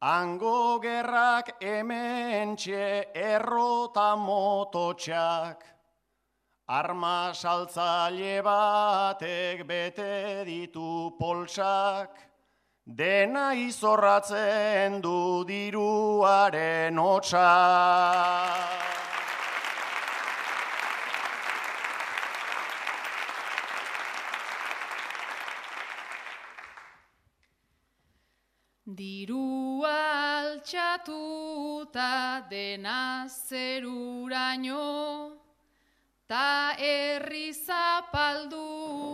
Ango 0.00 0.78
gerrak 0.78 1.60
hemen 1.60 2.56
errota 2.56 4.16
mototxak, 4.16 5.60
Arma 6.68 7.32
saltzaile 7.34 8.40
batek 8.40 9.66
bete 9.66 10.44
ditu 10.46 11.18
poltsak, 11.18 12.10
Dena 12.86 13.54
izorratzen 13.54 15.02
du 15.02 15.44
diruaren 15.44 16.96
hotza. 16.96 18.97
Dirua 28.88 30.40
altxatuta 30.40 32.08
dena 32.48 33.28
zeruraino, 33.28 34.80
ta 36.26 36.72
herri 36.72 37.52
zapalduek 37.52 39.12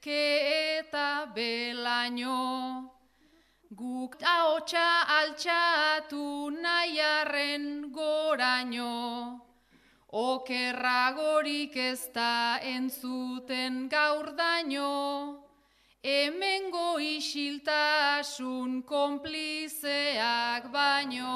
ke 0.00 0.78
eta 0.78 1.26
belaino. 1.34 2.94
Guk 3.74 4.14
ahotsa 4.22 5.10
altxatu 5.18 6.54
nahiarren 6.62 7.90
goraino. 7.90 9.40
Okerragorik 10.12 11.74
ez 11.76 12.14
da 12.14 12.60
entzuten 12.62 13.88
gaur 13.88 14.36
daño. 14.38 15.43
Hemengo 16.04 16.98
isiltasun 17.00 18.82
konplizeak 18.84 20.66
baino. 20.68 21.30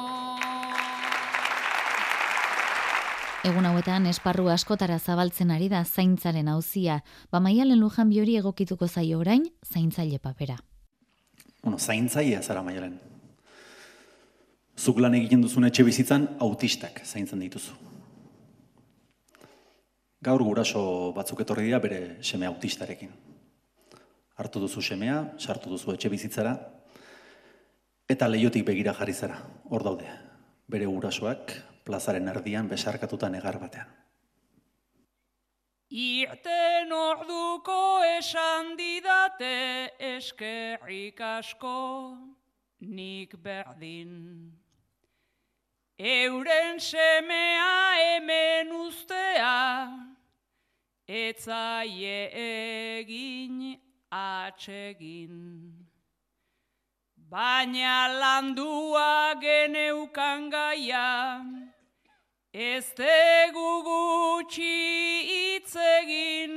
Egun 3.48 3.64
hauetan 3.64 4.04
esparru 4.10 4.50
askotara 4.52 4.98
zabaltzen 4.98 5.54
ari 5.54 5.70
da 5.72 5.80
zaintzaren 5.86 6.50
auzia. 6.52 6.98
Ba 7.32 7.40
maialen 7.40 7.80
lujan 7.80 8.12
biori 8.12 8.34
egokituko 8.36 8.88
zaio 8.88 9.22
orain 9.22 9.46
zaintzaile 9.64 10.18
papera. 10.18 10.58
Bueno, 11.62 11.78
zaintzaia 11.78 12.42
zara 12.42 12.60
maialen. 12.62 12.98
Zuk 14.76 15.00
lan 15.00 15.16
egiten 15.16 15.40
duzun 15.46 15.64
etxe 15.64 15.86
bizitzan 15.88 16.28
autistak 16.44 17.00
zaintzen 17.06 17.40
dituzu. 17.40 17.72
Gaur 20.20 20.44
guraso 20.44 20.84
batzuk 21.16 21.40
etorri 21.40 21.70
dira 21.70 21.80
bere 21.80 22.18
seme 22.20 22.44
autistarekin. 22.52 23.27
Hartu 24.38 24.60
duzu 24.62 24.82
semea, 24.82 25.16
sartu 25.38 25.72
duzu 25.72 25.90
etxe 25.96 26.08
bizitzara, 26.12 26.52
eta 28.08 28.28
leiotik 28.30 28.64
begira 28.68 28.94
jarri 28.94 29.12
zara, 29.12 29.38
hor 29.68 29.82
daude. 29.82 30.06
Bere 30.70 30.86
gurasoak 30.86 31.54
plazaren 31.84 32.28
erdian 32.30 32.68
besarkatuta 32.70 33.30
negar 33.32 33.58
batean. 33.58 33.88
Irten 35.88 36.92
orduko 36.92 38.04
esan 38.04 38.74
didate 38.76 39.90
eskerrik 39.98 41.20
asko 41.20 41.78
nik 42.80 43.34
berdin. 43.42 44.52
Euren 45.98 46.78
semea 46.78 47.96
hemen 48.04 48.70
ustea, 48.84 49.88
etzaie 51.08 52.20
egin 52.44 53.87
atsegin. 54.10 55.72
Baina 57.30 58.08
landua 58.08 59.34
geneukan 59.40 60.50
gaia, 60.50 61.44
ez 62.54 62.86
tegu 62.96 63.82
gutxi 63.84 64.78
hitz 65.28 65.76
egin. 65.76 66.54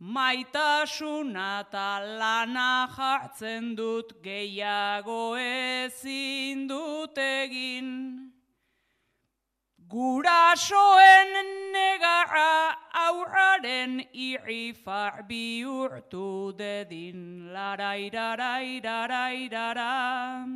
Maitasuna 0.00 1.60
eta 1.60 2.00
lana 2.18 2.88
jartzen 2.96 3.76
dut 3.76 4.22
gehiago 4.22 5.36
ezin 5.36 6.66
dut 6.66 7.18
egin. 7.18 8.29
Gurasoen 9.90 11.34
negara 11.74 12.78
aurraren 12.94 14.06
irrifar 14.14 15.26
bihurtu 15.28 16.54
dedin 16.56 17.50
larairarairarairara. 17.52 20.46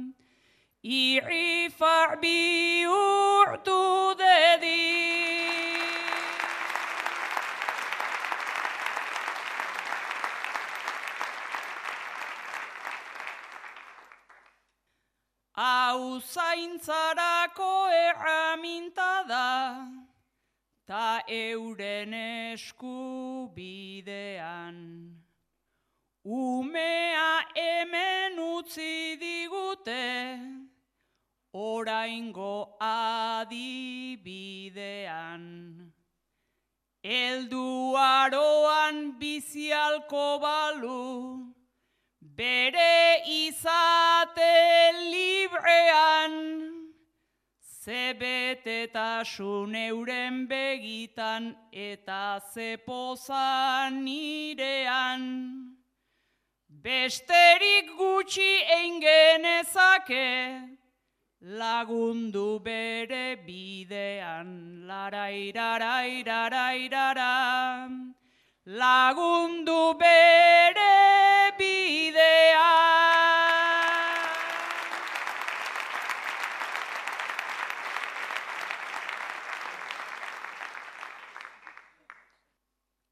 Irrifar 0.85 2.21
bihurtu 2.23 4.15
dedin. 4.23 6.04
Hau 15.57 16.19
zaintzarako 16.19 17.87
erraminta 17.95 19.23
da, 19.29 19.87
ta 20.85 21.23
euren 21.29 22.13
eskubidean. 22.53 23.15
Umea 26.27 27.47
hemen 27.55 28.39
utzi 28.39 29.17
digute, 29.21 30.41
oraingo 31.55 32.77
adibidean. 32.81 33.63
Eldu 37.05 37.95
aroan 37.95 39.19
bizialko 39.21 40.41
balu, 40.41 41.54
bere 42.37 43.23
izate 43.27 44.93
librean, 45.11 46.33
zebetetasun 47.85 49.75
euren 49.77 50.49
begitan 50.49 51.57
eta 51.73 52.41
zepozan 52.55 54.05
nirean. 54.05 55.23
Besterik 56.85 57.87
gutxi 57.99 58.53
eingenezake, 58.79 60.31
lagundu 61.41 62.65
bere 62.65 63.37
bidean, 63.47 64.49
larairarairarairara, 64.89 67.35
lagundu 68.67 69.99
bere 70.01 71.14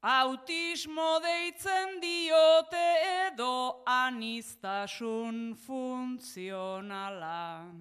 Autismo 0.03 1.21
deitzen 1.23 2.01
diote 2.01 3.31
edo 3.31 3.83
anistasun 3.87 5.55
funtzionala. 5.55 7.71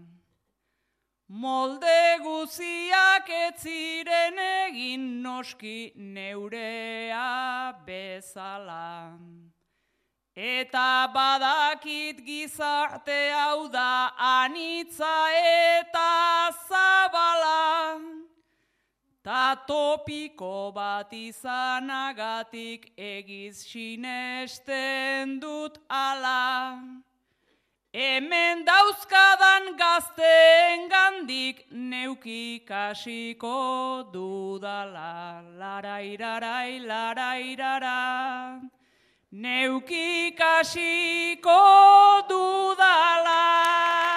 Molde 1.26 2.18
guziak 2.22 3.28
ez 3.28 3.62
ziren 3.64 4.38
egin 4.38 5.20
noski 5.24 5.92
neurea 5.96 7.74
bezala. 7.84 9.18
Eta 10.36 11.10
badakit 11.12 12.22
gizarte 12.24 13.32
hau 13.34 13.66
da 13.66 14.14
anitza 14.14 15.26
eta 15.42 16.54
zabala. 16.70 17.98
Ta 19.22 19.54
topiko 19.54 20.74
bat 20.74 21.12
izanagatik 21.14 22.90
egiz 22.98 23.62
sinesten 23.62 25.38
dut 25.38 25.78
ala. 25.88 26.74
Hemen 27.94 28.64
dauzkadan 28.66 29.76
gazteen 29.78 30.88
gandik 30.90 31.66
neuki 31.70 32.66
kasiko 32.66 34.10
dudala. 34.12 35.44
Larairarai, 35.60 36.82
larairara, 36.82 38.60
neuki 39.30 40.34
kasiko 40.34 41.60
dudala. 42.28 44.11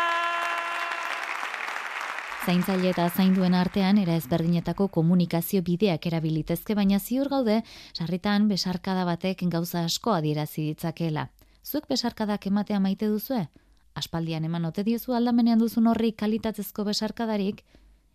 Zaintzaile 2.45 2.91
eta 2.91 3.07
zainduen 3.09 3.55
artean 3.57 3.97
era 3.97 4.13
ezberdinetako 4.19 4.85
komunikazio 4.93 5.63
bideak 5.65 6.03
erabilitezke 6.05 6.75
baina 6.77 6.99
ziur 6.99 7.25
gaude 7.31 7.55
sarritan 7.97 8.45
besarkada 8.51 9.01
batek 9.07 9.41
gauza 9.49 9.81
asko 9.83 10.13
adierazi 10.13 10.67
ditzakeela. 10.67 11.23
Zuek 11.65 11.87
besarkadak 11.89 12.45
ematea 12.45 12.79
maite 12.79 13.09
duzue? 13.09 13.47
Aspaldian 13.95 14.45
eman 14.45 14.69
ote 14.69 14.83
diozu 14.85 15.15
aldamenean 15.17 15.57
duzun 15.57 15.87
horri 15.87 16.11
kalitatezko 16.11 16.85
besarkadarik 16.85 17.63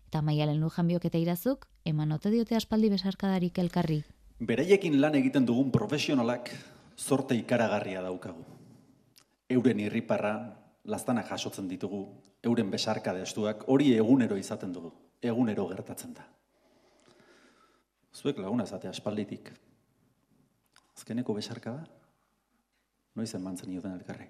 eta 0.07 0.21
maialen 0.21 0.61
lujan 0.61 0.89
eta 0.91 1.17
irazuk 1.17 1.67
eman 1.83 2.13
ote 2.13 2.31
diote 2.31 2.55
aspaldi 2.55 2.89
besarkadarik 2.89 3.59
elkarri. 3.59 4.05
Beraiekin 4.39 5.01
lan 5.01 5.15
egiten 5.15 5.45
dugun 5.45 5.71
profesionalak 5.71 6.51
zorte 6.97 7.35
ikaragarria 7.35 8.01
daukagu. 8.01 8.45
Euren 9.49 9.79
irriparra, 9.79 10.60
lastanak 10.85 11.29
jasotzen 11.29 11.69
ditugu, 11.69 12.01
euren 12.43 12.71
besarka 12.71 13.13
destuak, 13.13 13.63
hori 13.67 13.93
egunero 13.95 14.37
izaten 14.37 14.73
dugu, 14.73 14.91
egunero 15.21 15.67
gertatzen 15.69 16.13
da. 16.13 16.25
Zuek 18.13 18.37
laguna 18.43 18.65
zate 18.65 18.89
aspalditik. 18.89 19.51
Azkeneko 20.97 21.33
besarka 21.33 21.71
da? 21.71 21.83
Noiz 23.15 23.33
emantzen 23.35 23.69
nioten 23.71 23.95
elkarri. 23.95 24.27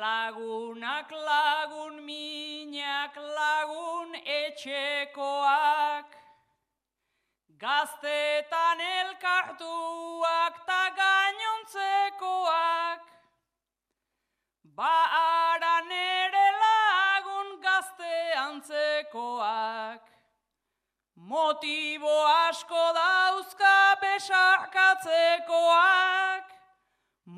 Lagunak 0.00 1.12
lagun 1.12 2.00
minak 2.04 3.16
lagun 3.16 4.14
etxekoak 4.24 6.16
Gaztetan 7.60 8.80
elkartu 8.80 9.76
helduak 10.16 10.56
ta 10.66 10.90
gainontzekoak. 10.96 13.05
Ba 14.76 14.96
ara 15.16 15.76
nere 15.88 16.46
lagun 16.62 17.48
gazte 17.64 18.16
antzekoak. 18.46 20.02
Motibo 21.16 22.16
asko 22.44 22.84
dauzka 22.98 23.76
besarkatzekoak. 24.02 26.46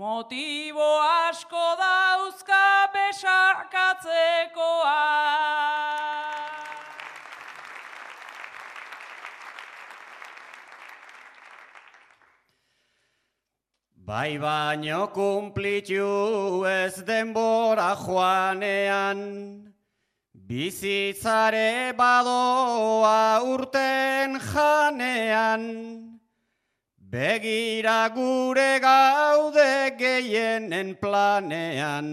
Motibo 0.00 0.90
asko 1.28 1.66
dauzka 1.82 2.64
besarkatzekoak. 2.94 5.77
Bai 14.08 14.38
baino 14.40 15.12
kumplitu 15.12 16.64
ez 16.64 17.04
denbora 17.04 17.90
joanean, 17.92 19.18
bizitzare 20.32 21.92
badoa 21.92 23.42
urten 23.44 24.38
janean, 24.40 25.66
begira 26.96 28.08
gure 28.16 28.80
gaude 28.80 29.92
gehienen 30.00 30.96
planean, 30.96 32.08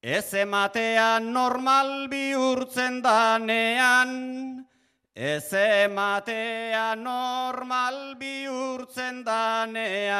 ez 0.00 0.34
ematean 0.34 1.32
normal 1.32 2.06
bihurtzen 2.06 3.02
danean, 3.02 4.65
Ez 5.16 5.52
ematea 5.52 6.94
normal 6.94 8.16
bihurtzen 8.20 9.24
danean. 9.24 10.12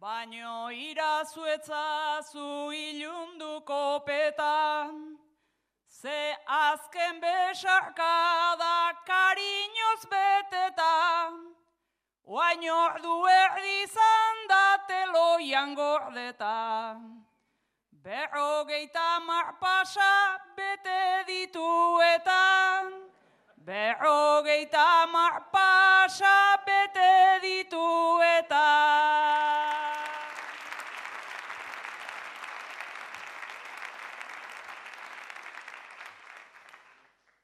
Baino 0.00 0.70
irazuetzazu 0.72 2.72
ilunduko 2.72 4.00
petan, 4.06 5.18
ze 6.00 6.34
azken 6.48 7.20
besarkada 7.20 8.96
kariñoz 9.04 10.08
betetan, 10.08 11.52
oain 12.24 12.70
ordu 12.70 13.28
erdi 13.28 13.86
zandateloian 13.92 15.74
gordetan. 15.74 17.24
Berrogeita 18.04 19.16
mar 19.24 19.56
pasa 19.56 20.36
bete 20.52 21.24
dituetan, 21.24 23.08
berrogeita 23.56 25.08
mar 25.08 25.48
pasa 25.48 26.60
bete 26.68 27.40
dituetan. 27.40 28.52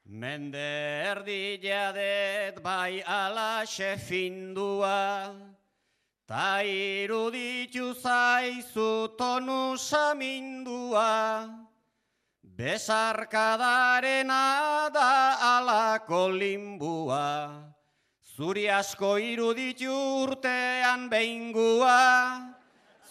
Mende 0.05 0.69
erdi 1.09 1.57
jadet 1.57 2.61
bai 2.61 3.01
ala 3.01 3.65
findua, 3.97 5.33
ta 6.31 6.63
iruditu 6.63 7.91
zaizu 7.91 9.19
tonu 9.19 9.75
samindua, 9.75 11.43
besarkadarena 12.55 14.87
da 14.95 15.11
alako 15.59 16.31
limbua, 16.31 17.51
zuri 18.23 18.71
asko 18.71 19.19
iruditu 19.19 19.91
urtean 20.23 21.11
behingua, 21.11 21.99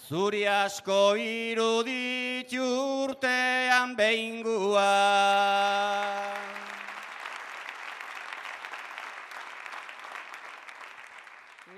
zuri 0.09 0.49
asko 0.49 1.13
iruditu 1.21 2.65
urtean 3.05 3.93
behingua. 4.01 4.97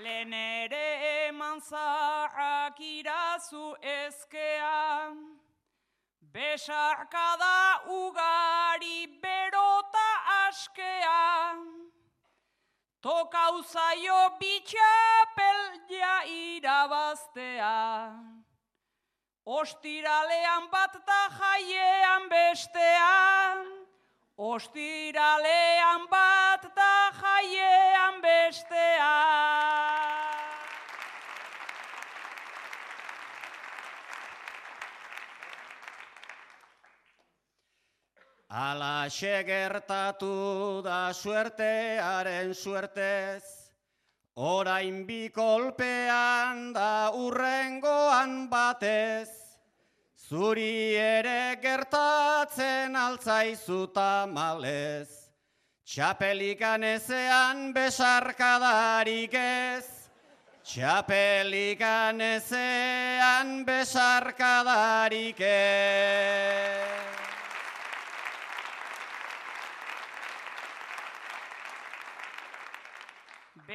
Lehen 0.03 0.35
ere 1.63 1.69
eman 1.69 1.69
zaharrak 1.69 2.81
irazu 2.81 3.75
ezkean, 3.83 5.39
besarkada 6.33 7.83
ugari 7.89 9.21
berota 9.23 10.49
askean, 10.49 11.91
tokau 13.03 13.63
zaio 13.63 14.39
bitxapel 14.41 15.89
ja 15.89 16.23
irabaztea. 16.25 18.13
Ostiralean 19.45 20.71
bat 20.71 20.95
da 21.07 21.29
jaiean 21.39 22.29
bestean, 22.29 23.67
Ostiralean 24.39 26.09
bat 26.11 26.63
da 26.75 27.13
jaiean 27.21 28.23
bestean. 28.23 29.82
Ala 38.53 39.09
gertatu 39.09 40.83
da 40.85 41.11
suertearen 41.15 42.53
suertez, 42.53 43.43
orain 44.37 45.07
bi 45.07 45.31
kolpean 45.31 46.75
da 46.75 47.13
urrengoan 47.15 48.51
batez, 48.51 49.31
zuri 50.29 50.95
ere 51.01 51.57
gertatzen 51.63 52.95
altzaizu 52.95 53.87
tamalez, 53.95 55.09
txapelikan 55.87 56.85
ezean 56.85 57.73
besarkadarik 57.73 59.33
ez, 59.33 59.87
txapelikan 60.63 62.21
ezean 62.21 63.65
besarkadarik 63.65 65.41
ez. 65.41 67.02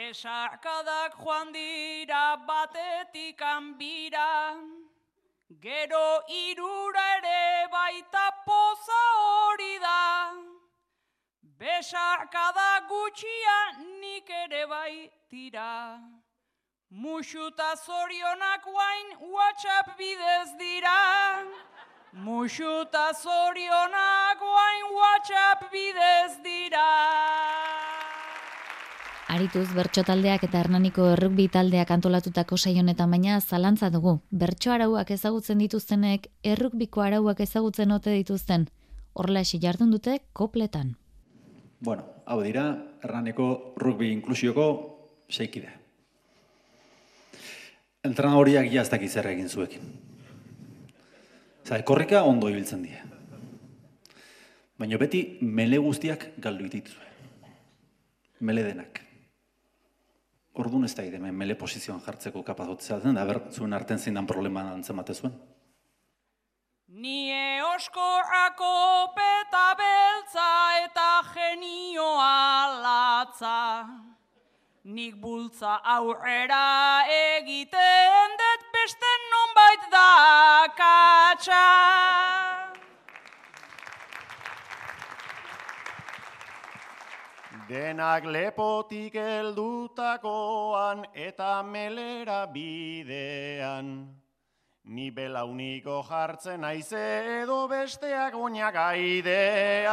Besarkadak 0.07 1.15
joan 1.19 1.51
dira 1.53 2.37
batetik 2.47 3.41
anbira, 3.41 4.55
gero 5.59 6.21
irura 6.31 7.07
ere 7.17 7.67
baita 7.73 8.27
poza 8.45 9.01
hori 9.23 9.75
da. 9.85 10.31
Besarkada 11.59 12.69
gutxia 12.91 13.57
nik 13.99 14.29
ere 14.43 14.63
bai 14.69 15.09
tira. 15.29 15.99
Muxuta 16.89 17.75
zorionak 17.75 18.63
guain 18.63 19.07
WhatsApp 19.35 19.87
bidez 19.97 20.49
dira. 20.61 21.01
Muxuta 22.13 23.11
zorionak 23.23 24.39
guain 24.39 24.85
WhatsApp 24.99 25.69
bidez 25.71 26.39
dira. 26.47 27.36
Arituz 29.37 29.67
bertso 29.77 30.01
taldeak 30.01 30.47
eta 30.47 30.57
Hernaniko 30.57 31.11
errugbi 31.11 31.43
taldeak 31.53 31.91
antolatutako 31.93 32.57
saio 32.57 32.79
honetan 32.81 33.11
baina 33.13 33.35
zalantza 33.37 33.91
dugu. 33.93 34.15
Bertso 34.31 34.71
arauak 34.73 35.11
ezagutzen 35.13 35.61
dituztenek 35.61 36.25
errugbiko 36.53 37.03
arauak 37.05 37.43
ezagutzen 37.45 37.93
ote 37.93 38.15
dituzten. 38.15 38.65
Horrela 39.13 39.45
esi 39.45 39.59
jardun 39.61 39.93
dute 39.93 40.17
kopletan. 40.33 40.95
Bueno, 41.85 42.07
hau 42.25 42.39
dira, 42.41 42.65
Hernaniko 43.03 43.75
rugby 43.77 44.09
inklusioko 44.15 44.67
seikide. 45.29 45.69
Entrenadoriak 48.09 48.73
ja 48.73 48.81
ez 48.81 48.89
dakiz 48.89 49.13
zer 49.13 49.29
egin 49.35 49.53
zuekin. 49.53 49.97
Zer, 51.63 51.83
korrika 51.83 52.25
ondo 52.25 52.49
ibiltzen 52.49 52.87
die. 52.89 53.03
Baina 54.81 54.97
beti 54.97 55.27
mele 55.41 55.77
guztiak 55.77 56.31
galdu 56.41 56.71
dituzue. 56.73 57.05
Mele 58.41 58.65
denak. 58.65 59.03
Orduan 60.57 60.87
ez 60.87 60.95
da 60.97 61.03
hemen 61.05 61.35
mele 61.37 61.53
posizioan 61.55 62.01
jartzeko 62.01 62.41
kapazotzea 62.43 62.97
den, 63.03 63.13
da 63.19 63.25
ber, 63.29 63.43
zuen 63.51 63.73
arten 63.77 63.99
zein 63.99 64.25
problema 64.25 64.63
antzemate 64.73 65.13
zuen. 65.13 65.35
Nie 66.87 67.61
oskorrako 67.75 69.13
peta 69.13 69.75
beltza 69.77 70.49
eta 70.83 71.09
genioa 71.33 72.81
latza. 72.81 73.59
Nik 74.97 75.19
bultza 75.21 75.75
aurrera 75.83 77.03
egiten 77.11 78.37
dut 78.41 78.69
beste 78.73 79.13
nonbait 79.33 79.89
da 79.91 80.07
katxa. 80.79 81.65
Denak 87.67 88.23
lepotik 88.23 89.15
heldutakoan 89.19 91.03
eta 91.11 91.59
melera 91.67 92.47
bidean. 92.47 94.07
Ni 94.87 95.11
belauniko 95.11 95.99
jartzen 96.07 96.63
aize 96.63 97.03
edo 97.43 97.67
besteak 97.67 98.39
oinak 98.39 98.75
aidean. 98.85 99.91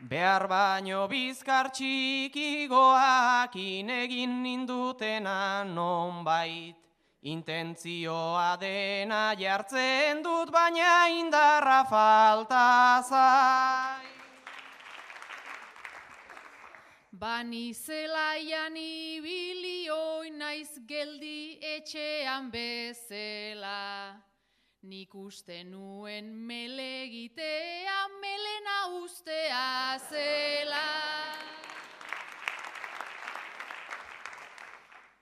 Behar 0.00 0.48
baino 0.48 1.04
bizkar 1.12 1.68
txikigoak 1.76 3.52
inegin 3.60 4.42
nindutena 4.42 5.60
nonbait. 5.68 6.89
Intentzioa 7.22 8.56
dena 8.56 9.34
jartzen 9.36 10.22
dut 10.24 10.48
baina 10.50 11.06
indarra 11.12 11.84
falta 11.84 13.02
zai. 13.04 14.06
Bani 17.12 17.74
zelaian 17.74 18.72
ibilioi 18.80 20.30
naiz 20.30 20.80
geldi 20.88 21.60
etxean 21.60 22.48
bezela. 22.50 24.16
Nik 24.88 25.14
uste 25.14 25.60
nuen 25.64 26.32
melegitea 26.48 28.00
melena 28.22 28.78
ustea 29.02 29.98
zela. 30.08 30.86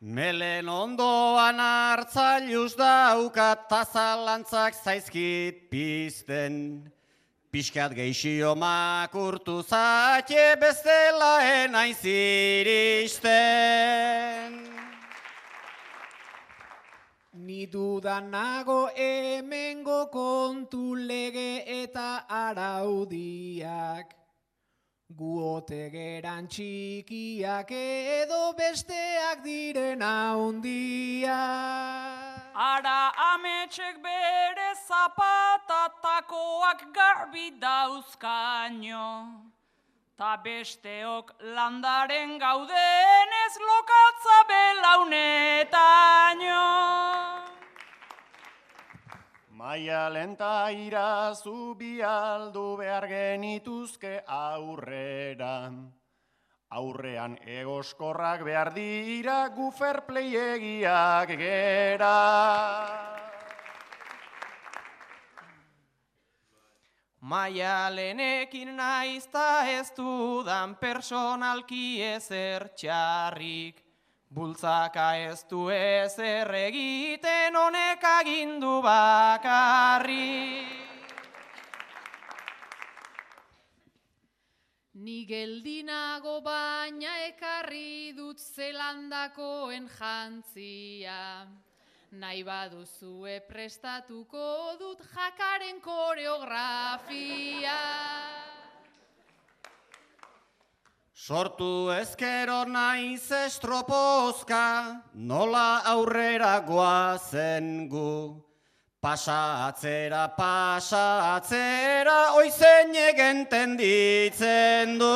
Melen 0.00 0.68
ondoan 0.70 1.58
hartzailuz 1.58 2.76
daukat 2.78 3.68
tazalantzak 3.68 4.74
zaizkit 4.74 5.66
pizten. 5.70 6.86
Piskat 7.50 7.90
geixio 7.98 8.54
makurtu 8.54 9.62
zatxe 9.66 10.54
bestela 10.60 11.42
enaiz 11.42 12.04
iristen. 12.04 13.32
Ni 17.32 17.66
dudan 17.66 18.30
hemengo 18.94 20.06
kontu 20.12 20.94
lege 20.94 21.64
eta 21.66 22.24
araudiak. 22.28 24.17
Guote 25.18 25.90
geran 25.90 26.46
txikiak 26.46 27.74
edo 27.74 28.54
besteak 28.54 29.42
diren 29.42 29.98
handiak. 29.98 31.34
Ara 32.54 33.10
ametxek 33.34 33.98
bere 33.98 34.78
zapatatakoak 34.86 36.94
garbi 36.94 37.50
dauzkaino. 37.58 39.42
Ta 40.16 40.38
besteok 40.44 41.34
landaren 41.42 42.38
gaudenez 42.38 43.58
lokatza 43.58 44.38
belaunetaino. 44.52 46.62
Maia 49.68 50.08
lenta 50.08 50.72
irazu 50.72 51.74
bialdu 51.76 52.78
behar 52.80 53.04
genituzke 53.04 54.12
aurrera. 54.24 55.68
Aurrean 56.72 57.34
egoskorrak 57.44 58.46
behar 58.48 58.70
dira 58.72 59.34
gufer 59.52 60.06
playegiak 60.06 61.34
gera. 61.42 62.14
Maia 67.20 67.90
lenekin 67.92 68.72
naizta 68.78 69.68
ez 69.74 69.90
dudan 69.98 70.78
personalki 70.80 72.00
ezer 72.14 72.70
txarrik. 72.72 73.84
Bultzaka 74.28 75.16
ez 75.16 75.44
du 75.48 75.70
ezer 75.72 76.50
egiten 76.52 77.56
honek 77.56 78.02
agindu 78.04 78.82
bakarrik. 78.84 80.68
Ni 85.00 85.24
geldinago 85.24 86.42
baina 86.44 87.14
ekarri 87.24 88.12
dut 88.12 88.38
zelandakoen 88.38 89.88
jantzia. 89.96 91.48
Nahi 92.20 92.42
baduzue 92.44 93.40
prestatuko 93.48 94.76
dut 94.76 95.00
jakaren 95.14 95.80
koreografia. 95.80 97.78
Sortu 101.18 101.90
ezkero 101.90 102.60
naiz 102.70 103.26
estropozka, 103.34 105.02
nola 105.14 105.82
aurrera 105.90 106.60
goazen 106.62 107.88
gu. 107.90 108.38
Pasa 109.02 109.66
atzera, 109.66 110.28
pasa 110.36 111.34
atzera, 111.34 112.36
oizen 112.38 112.94
egenten 112.94 113.74
ditzen 113.80 114.94
du. 115.02 115.10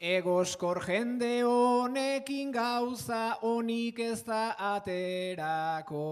Egoskor 0.00 0.84
jende 0.84 1.40
honekin 1.40 2.52
gauza 2.52 3.38
honik 3.40 4.04
ez 4.04 4.20
da 4.22 4.52
aterako. 4.76 6.10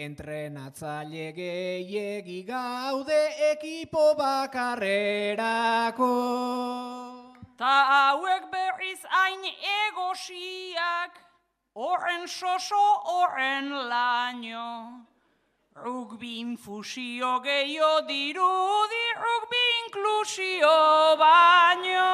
Entrenatzaile 0.00 1.32
gehiegi 1.36 2.40
gaude 2.48 3.18
ekipo 3.50 4.14
bakarrerako. 4.16 6.08
Ta 7.60 7.74
hauek 7.90 8.46
berriz 8.48 9.02
hain 9.04 9.44
egosiak, 9.72 11.20
horren 11.76 12.24
soso, 12.26 12.80
horren 13.12 13.68
laino. 13.90 15.04
Rugbi 15.76 16.32
infusio 16.46 17.34
gehiago 17.44 18.00
dirudi, 18.08 19.04
rugbi 19.20 19.64
inklusio 19.84 20.76
baino. 21.20 22.08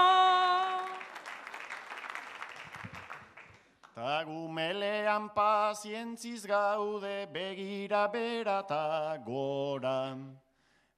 Ta 3.96 4.24
gumelean 4.28 5.30
pazientziz 5.32 6.44
gaude 6.44 7.26
begira 7.32 8.12
berata 8.12 9.16
gora. 9.24 10.12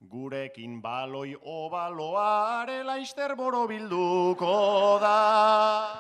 Gurekin 0.02 0.82
baloi 0.82 1.36
obaloare 1.38 2.82
laister 2.82 3.36
boro 3.36 3.68
bilduko 3.68 4.98
da. 4.98 5.94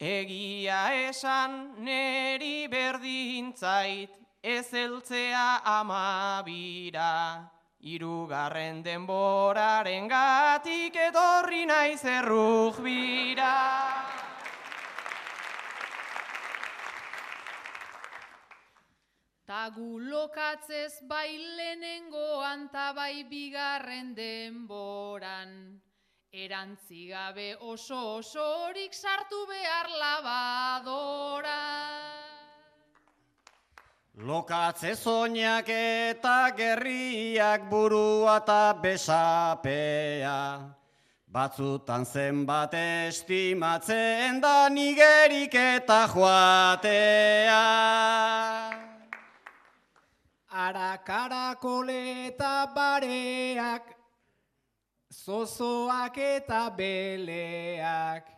Egia 0.00 0.80
esan 1.04 1.76
neri 1.84 2.66
berdintzait 2.72 4.16
ez 4.42 4.72
eltzea 4.72 5.60
amabira. 5.62 7.53
Irugarren 7.84 8.78
denboraren 8.80 10.06
gatik 10.08 10.94
etorri 10.96 11.66
naiz 11.68 12.00
errujbira. 12.08 13.50
Ta 19.44 19.68
gu 19.76 19.98
lokatzez 20.00 21.04
bai 21.04 21.36
lehenengoan 21.36 22.70
ta 22.72 22.94
bai 22.96 23.28
bigarren 23.28 24.14
denboran. 24.16 25.52
Erantzi 26.32 27.08
gabe 27.12 27.52
oso 27.60 28.00
osorik 28.16 28.96
sartu 28.96 29.44
behar 29.52 29.92
labadora. 30.00 31.60
Lokatze 34.14 34.94
zoinak 34.94 35.66
eta 35.68 36.54
gerriak 36.54 37.66
burua 37.66 38.36
eta 38.38 38.72
besapea. 38.78 40.70
Batzutan 41.26 42.06
zenbat 42.06 42.74
estimatzen 42.78 44.38
da 44.40 44.68
nigerik 44.68 45.54
eta 45.54 46.06
joatea. 46.14 47.64
Ara 50.46 50.92
karakole 51.02 52.28
eta 52.28 52.70
bareak, 52.70 53.82
zozoak 55.10 56.16
eta 56.18 56.70
beleak. 56.70 58.33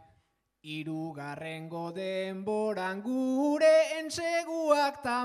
Irugarrengo 0.67 1.95
denboran 1.95 2.99
gure 2.99 4.01
entseguak 4.03 4.99
ta 5.01 5.23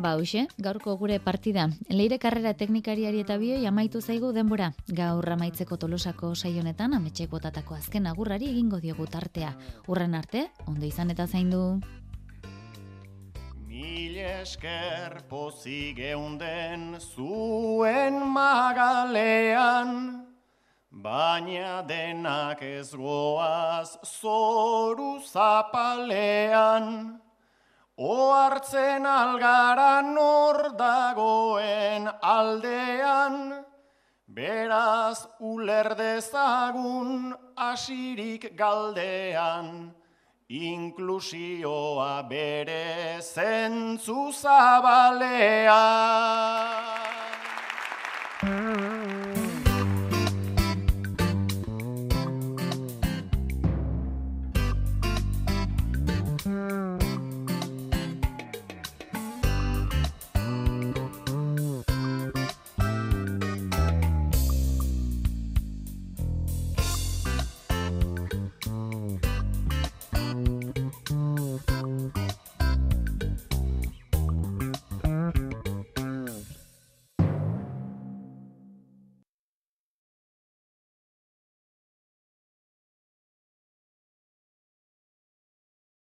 Ba, 0.00 0.14
hoxe, 0.16 0.46
gaurko 0.56 0.94
gure 0.96 1.18
partida. 1.20 1.66
Leire 1.92 2.16
karrera 2.18 2.54
teknikariari 2.56 3.18
eta 3.20 3.34
bioi 3.36 3.66
amaitu 3.68 4.00
zaigu 4.00 4.30
denbora. 4.32 4.70
Gaur 4.88 5.28
amaitzeko 5.34 5.76
tolosako 5.76 6.30
saionetan 6.34 6.96
ametxek 6.96 7.28
botatako 7.28 7.76
azken 7.76 8.08
agurrari 8.08 8.48
egingo 8.48 8.80
diogu 8.80 9.04
tartea. 9.04 9.52
Urren 9.92 10.16
arte, 10.16 10.46
ondo 10.64 10.88
izan 10.88 11.12
eta 11.12 11.26
zaindu. 11.26 11.82
Mil 13.68 14.16
esker 14.24 15.20
pozik 15.28 16.00
geunden 16.00 16.96
zuen 16.96 18.22
magalean, 18.32 19.96
baina 20.90 21.82
denak 21.84 22.62
ez 22.64 22.88
goaz 22.96 23.98
zoru 24.16 25.18
zapalean. 25.28 27.20
Oartzen 28.00 29.04
algara 29.04 30.00
nor 30.00 30.72
dagoen 30.72 32.08
aldean, 32.24 33.60
beraz 34.24 35.26
uler 35.36 35.92
dezagun 35.98 37.34
asirik 37.60 38.56
galdean, 38.56 39.92
inklusioa 40.48 42.24
bere 42.30 43.20
zentzu 43.20 44.32
zabalean. 44.32 45.68